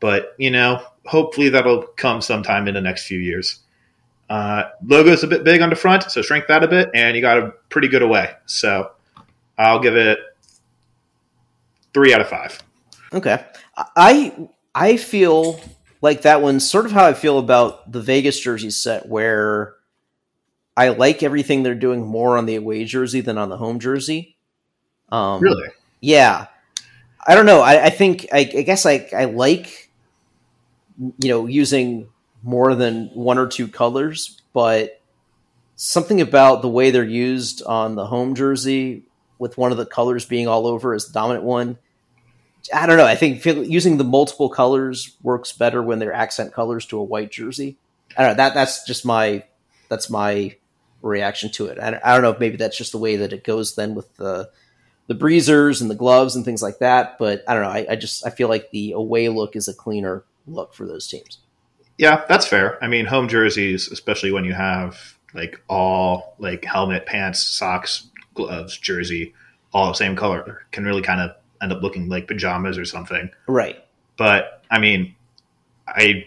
But, 0.00 0.34
you 0.38 0.50
know, 0.50 0.82
hopefully 1.04 1.50
that'll 1.50 1.82
come 1.82 2.20
sometime 2.20 2.66
in 2.66 2.74
the 2.74 2.80
next 2.80 3.06
few 3.06 3.18
years. 3.18 3.60
Uh, 4.30 4.70
logo's 4.86 5.24
a 5.24 5.26
bit 5.26 5.42
big 5.42 5.60
on 5.60 5.70
the 5.70 5.76
front, 5.76 6.04
so 6.04 6.22
shrink 6.22 6.46
that 6.46 6.62
a 6.62 6.68
bit, 6.68 6.88
and 6.94 7.16
you 7.16 7.20
got 7.20 7.36
a 7.36 7.50
pretty 7.68 7.88
good 7.88 8.00
away. 8.00 8.30
So 8.46 8.92
I'll 9.58 9.80
give 9.80 9.96
it 9.96 10.20
three 11.92 12.14
out 12.14 12.20
of 12.20 12.28
five. 12.28 12.62
Okay. 13.12 13.44
I 13.96 14.48
I 14.72 14.96
feel 14.96 15.60
like 16.00 16.22
that 16.22 16.42
one's 16.42 16.68
sort 16.68 16.86
of 16.86 16.92
how 16.92 17.04
I 17.04 17.12
feel 17.12 17.40
about 17.40 17.90
the 17.90 18.00
Vegas 18.00 18.38
jersey 18.38 18.70
set 18.70 19.08
where 19.08 19.74
I 20.76 20.90
like 20.90 21.24
everything 21.24 21.64
they're 21.64 21.74
doing 21.74 22.06
more 22.06 22.38
on 22.38 22.46
the 22.46 22.54
away 22.54 22.84
jersey 22.84 23.20
than 23.20 23.36
on 23.36 23.48
the 23.48 23.56
home 23.56 23.80
jersey. 23.80 24.36
Um 25.10 25.42
Really? 25.42 25.68
Yeah. 26.00 26.46
I 27.26 27.34
don't 27.34 27.46
know. 27.46 27.62
I, 27.62 27.86
I 27.86 27.90
think 27.90 28.28
I, 28.32 28.38
I 28.38 28.62
guess 28.62 28.86
I 28.86 29.08
I 29.12 29.24
like 29.24 29.90
you 30.98 31.28
know 31.30 31.46
using 31.46 32.08
more 32.42 32.74
than 32.74 33.06
one 33.08 33.38
or 33.38 33.46
two 33.46 33.68
colors, 33.68 34.40
but 34.52 35.00
something 35.76 36.20
about 36.20 36.62
the 36.62 36.68
way 36.68 36.90
they're 36.90 37.04
used 37.04 37.62
on 37.64 37.94
the 37.94 38.06
home 38.06 38.34
jersey 38.34 39.04
with 39.38 39.56
one 39.56 39.72
of 39.72 39.78
the 39.78 39.86
colors 39.86 40.24
being 40.24 40.46
all 40.46 40.66
over 40.66 40.94
as 40.94 41.06
the 41.06 41.12
dominant 41.12 41.44
one. 41.44 41.78
I 42.74 42.86
don't 42.86 42.98
know. 42.98 43.06
I 43.06 43.16
think 43.16 43.44
using 43.44 43.96
the 43.96 44.04
multiple 44.04 44.50
colors 44.50 45.16
works 45.22 45.52
better 45.52 45.82
when 45.82 45.98
they're 45.98 46.12
accent 46.12 46.52
colors 46.52 46.84
to 46.86 46.98
a 46.98 47.04
white 47.04 47.30
jersey. 47.30 47.78
I 48.16 48.22
don't 48.22 48.32
know. 48.32 48.36
That 48.36 48.54
that's 48.54 48.84
just 48.84 49.06
my 49.06 49.44
that's 49.88 50.10
my 50.10 50.56
reaction 51.00 51.50
to 51.52 51.66
it. 51.66 51.78
I, 51.78 51.98
I 52.04 52.12
don't 52.12 52.22
know 52.22 52.30
if 52.30 52.40
maybe 52.40 52.58
that's 52.58 52.76
just 52.76 52.92
the 52.92 52.98
way 52.98 53.16
that 53.16 53.32
it 53.32 53.44
goes 53.44 53.74
then 53.74 53.94
with 53.94 54.14
the 54.16 54.50
the 55.06 55.14
breezers 55.14 55.80
and 55.80 55.90
the 55.90 55.94
gloves 55.94 56.36
and 56.36 56.44
things 56.44 56.62
like 56.62 56.78
that. 56.80 57.18
But 57.18 57.42
I 57.48 57.54
don't 57.54 57.62
know. 57.62 57.70
I, 57.70 57.86
I 57.90 57.96
just 57.96 58.26
I 58.26 58.30
feel 58.30 58.48
like 58.48 58.70
the 58.70 58.92
away 58.92 59.28
look 59.30 59.56
is 59.56 59.68
a 59.68 59.74
cleaner 59.74 60.24
look 60.46 60.74
for 60.74 60.86
those 60.86 61.08
teams. 61.08 61.38
Yeah, 62.00 62.24
that's 62.30 62.46
fair. 62.46 62.82
I 62.82 62.88
mean, 62.88 63.04
home 63.04 63.28
jerseys, 63.28 63.92
especially 63.92 64.32
when 64.32 64.46
you 64.46 64.54
have 64.54 65.18
like 65.34 65.60
all 65.68 66.34
like 66.38 66.64
helmet, 66.64 67.04
pants, 67.04 67.42
socks, 67.42 68.08
gloves, 68.32 68.78
jersey, 68.78 69.34
all 69.74 69.88
the 69.88 69.94
same 69.94 70.16
color, 70.16 70.64
can 70.72 70.86
really 70.86 71.02
kind 71.02 71.20
of 71.20 71.36
end 71.60 71.72
up 71.72 71.82
looking 71.82 72.08
like 72.08 72.26
pajamas 72.26 72.78
or 72.78 72.86
something. 72.86 73.28
Right. 73.46 73.84
But 74.16 74.64
I 74.70 74.78
mean, 74.78 75.14
I 75.86 76.24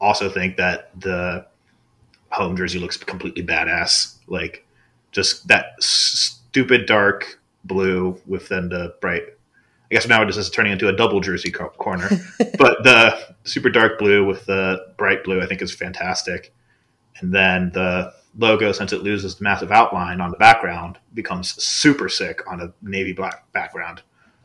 also 0.00 0.30
think 0.30 0.56
that 0.56 0.98
the 0.98 1.44
home 2.30 2.56
jersey 2.56 2.78
looks 2.78 2.96
completely 2.96 3.44
badass. 3.44 4.16
Like 4.28 4.66
just 5.10 5.46
that 5.48 5.74
stupid 5.78 6.86
dark 6.86 7.38
blue 7.64 8.18
with 8.26 8.48
then 8.48 8.70
the 8.70 8.94
bright. 9.02 9.24
I 9.92 9.94
guess 9.94 10.08
now 10.08 10.24
this 10.24 10.38
is 10.38 10.48
turning 10.48 10.72
into 10.72 10.88
a 10.88 10.92
double 10.96 11.20
jersey 11.20 11.50
co- 11.50 11.68
corner, 11.68 12.08
but 12.58 12.82
the 12.82 13.14
super 13.44 13.68
dark 13.68 13.98
blue 13.98 14.24
with 14.24 14.46
the 14.46 14.86
bright 14.96 15.22
blue 15.22 15.42
I 15.42 15.46
think 15.46 15.60
is 15.60 15.70
fantastic. 15.74 16.54
And 17.20 17.30
then 17.30 17.70
the 17.74 18.14
logo, 18.38 18.72
since 18.72 18.94
it 18.94 19.02
loses 19.02 19.34
the 19.34 19.44
massive 19.44 19.70
outline 19.70 20.22
on 20.22 20.30
the 20.30 20.38
background, 20.38 20.96
becomes 21.12 21.62
super 21.62 22.08
sick 22.08 22.40
on 22.50 22.62
a 22.62 22.72
navy 22.80 23.12
black 23.12 23.52
background. 23.52 24.00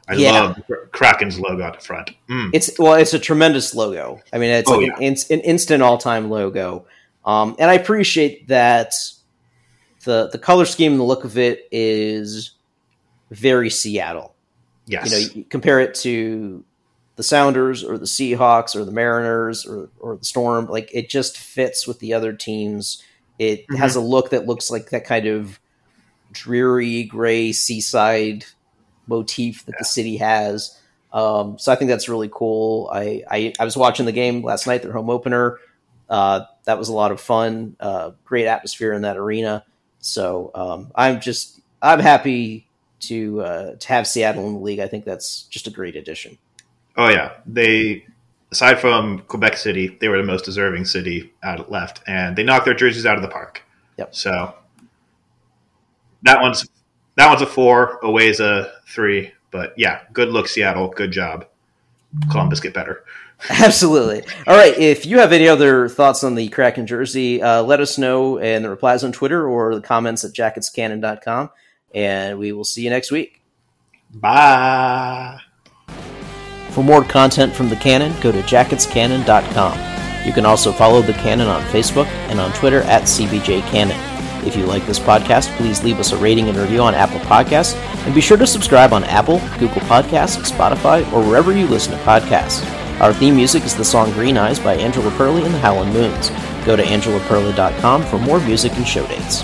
I 0.10 0.16
Yeah. 0.16 0.32
love 0.32 0.62
Kraken's 0.92 1.40
logo 1.40 1.64
at 1.64 1.80
the 1.80 1.86
front. 1.86 2.12
Mm. 2.30 2.50
It's 2.52 2.78
well, 2.78 2.96
it's 2.96 3.14
a 3.14 3.20
tremendous 3.20 3.74
logo. 3.74 4.20
I 4.34 4.40
mean, 4.40 4.50
it's 4.52 4.70
Oh, 4.70 4.78
like 4.80 4.92
an, 4.98 5.02
ins- 5.02 5.30
an 5.32 5.40
instant 5.42 5.82
all-time 5.82 6.30
logo, 6.30 6.88
um, 7.26 7.56
and 7.58 7.72
I 7.72 7.76
appreciate 7.76 8.50
that 8.50 8.94
the 10.04 10.28
the 10.30 10.38
color 10.40 10.66
scheme 10.66 10.92
and 10.92 11.00
the 11.00 11.06
look 11.06 11.24
of 11.24 11.38
it 11.38 11.70
is 11.72 12.52
very 13.32 13.70
Seattle. 13.70 14.34
Yes. 14.88 15.12
You 15.12 15.12
know, 15.12 15.34
you 15.36 15.44
compare 15.44 15.80
it 15.80 15.94
to 15.96 16.64
the 17.18 17.24
Sounders 17.24 17.84
or 17.84 17.98
the 17.98 18.06
Seahawks 18.06 18.76
or 18.76 18.86
the 18.86 18.92
Mariners 18.92 19.66
or 19.66 19.90
or 20.00 20.16
the 20.16 20.26
Storm. 20.26 20.68
Like 20.68 20.90
it 20.94 21.10
just 21.10 21.38
fits 21.38 21.86
with 21.86 22.00
the 22.00 22.14
other 22.14 22.34
teams. 22.34 23.04
It 23.38 23.66
has 23.78 23.96
a 23.96 24.02
look 24.02 24.32
that 24.32 24.48
looks 24.48 24.72
like 24.72 24.90
that 24.90 25.06
kind 25.06 25.28
of 25.28 25.60
dreary 26.32 27.04
gray 27.04 27.52
seaside 27.52 28.46
motif 29.08 29.66
that 29.66 29.76
the 29.78 29.86
city 29.86 30.18
has. 30.18 30.80
Um, 31.14 31.58
so 31.58 31.72
I 31.72 31.76
think 31.76 31.90
that's 31.90 32.10
really 32.10 32.30
cool. 32.32 32.90
I, 32.92 33.24
I 33.30 33.54
I 33.60 33.66
was 33.66 33.78
watching 33.78 34.06
the 34.06 34.12
game 34.12 34.44
last 34.44 34.68
night, 34.68 34.82
their 34.82 34.94
home 34.94 35.10
opener. 35.10 35.60
Uh, 36.10 36.42
that 36.66 36.78
was 36.78 36.90
a 36.90 36.94
lot 36.94 37.12
of 37.12 37.20
fun. 37.20 37.76
Uh, 37.80 38.12
great 38.24 38.48
atmosphere 38.48 38.94
in 38.94 39.02
that 39.02 39.18
arena. 39.18 39.66
So 40.00 40.52
um, 40.54 40.92
I'm 40.96 41.20
just 41.20 41.60
I'm 41.82 42.00
happy 42.00 42.67
to 43.02 43.42
uh, 43.42 43.76
to 43.76 43.88
have 43.88 44.08
Seattle 44.08 44.48
in 44.48 44.54
the 44.54 44.60
league. 44.60 44.80
I 44.80 44.88
think 44.88 45.06
that's 45.06 45.44
just 45.44 45.68
a 45.68 45.72
great 45.72 45.96
addition. 45.96 46.38
Oh 46.96 47.10
yeah, 47.10 47.34
they 47.46 48.06
aside 48.52 48.80
from 48.80 49.20
Quebec 49.20 49.58
City, 49.58 49.98
they 50.00 50.08
were 50.08 50.18
the 50.18 50.24
most 50.24 50.46
deserving 50.46 50.86
city 50.86 51.34
out 51.44 51.70
left, 51.72 52.02
and 52.08 52.36
they 52.36 52.44
knocked 52.44 52.66
their 52.66 52.74
jerseys 52.74 53.06
out 53.06 53.16
of 53.16 53.22
the 53.22 53.28
park. 53.28 53.64
Yep. 53.98 54.16
So 54.16 54.54
that 56.24 56.42
one's 56.42 56.68
that 57.16 57.30
one's 57.30 57.42
a 57.42 57.48
four. 57.48 58.00
Away's 58.04 58.40
a 58.40 58.72
three. 58.88 59.32
But 59.52 59.74
yeah, 59.78 60.02
good 60.14 60.30
look, 60.30 60.48
Seattle. 60.48 60.90
Good 60.90 61.12
job. 61.12 61.46
Columbus 62.32 62.60
get 62.60 62.74
better. 62.74 63.04
Absolutely. 63.50 64.24
All 64.48 64.56
right. 64.56 64.78
If 64.78 65.06
you 65.06 65.20
have 65.20 65.32
any 65.32 65.48
other 65.48 65.90
thoughts 65.90 66.24
on 66.24 66.36
the 66.36 66.48
Kraken 66.50 66.88
jersey, 66.88 67.42
uh, 67.42 67.62
let 67.62 67.80
us 67.80 67.98
know 67.98 68.38
in 68.38 68.64
the 68.64 68.70
replies 68.70 69.04
on 69.04 69.12
Twitter 69.12 69.48
or 69.48 69.76
the 69.76 69.82
comments 69.82 70.24
at 70.24 70.34
jacketscannon.com. 70.34 71.50
And 71.94 72.38
we 72.40 72.52
will 72.52 72.64
see 72.64 72.84
you 72.84 72.90
next 72.90 73.12
week. 73.12 73.42
Bye. 74.14 75.40
For 76.72 76.84
more 76.84 77.04
content 77.04 77.54
from 77.54 77.70
the 77.70 77.76
Cannon, 77.76 78.14
go 78.22 78.32
to 78.32 78.42
jacketscannon.com. 78.42 80.26
You 80.28 80.34
can 80.34 80.46
also 80.46 80.72
follow 80.72 81.02
the 81.02 81.14
Cannon 81.14 81.48
on 81.48 81.62
Facebook 81.64 82.08
and 82.30 82.40
on 82.40 82.52
Twitter 82.54 82.82
at 82.82 83.04
CBJCannon. 83.04 84.46
If 84.46 84.56
you 84.56 84.66
like 84.66 84.86
this 84.86 85.00
podcast, 85.00 85.56
please 85.58 85.84
leave 85.84 86.00
us 86.00 86.12
a 86.12 86.18
rating 86.18 86.48
and 86.50 86.58
review 86.58 86.82
on 86.82 86.94
Apple 86.94 87.20
Podcasts, 87.22 87.76
and 88.06 88.14
be 88.14 88.22
sure 88.22 88.38
to 88.38 88.48
subscribe 88.48 88.94
on 88.94 89.04
Apple, 89.06 89.40
Google 89.58 89.82
Podcasts, 89.82 90.52
Spotify, 90.52 91.02
or 91.12 91.22
wherever 91.28 91.52
you 91.52 91.68
listen 91.68 91.94
to 91.94 92.04
podcasts. 92.04 92.64
Our 93.02 93.14
theme 93.14 93.36
music 93.36 93.64
is 93.64 93.76
the 93.76 93.86
song 93.86 94.12
Green 94.14 94.38
Eyes 94.38 94.60
by 94.60 94.76
Angela 94.76 95.12
Perley 95.12 95.44
and 95.44 95.54
the 95.54 95.60
Howlin' 95.60 95.92
Moons. 95.92 96.30
Go 96.66 96.76
to 96.76 96.84
angelaperley.com 96.84 98.04
for 98.04 98.20
more 98.20 98.40
music 98.40 98.74
and 98.74 98.88
show 98.88 99.06
dates. 99.08 99.44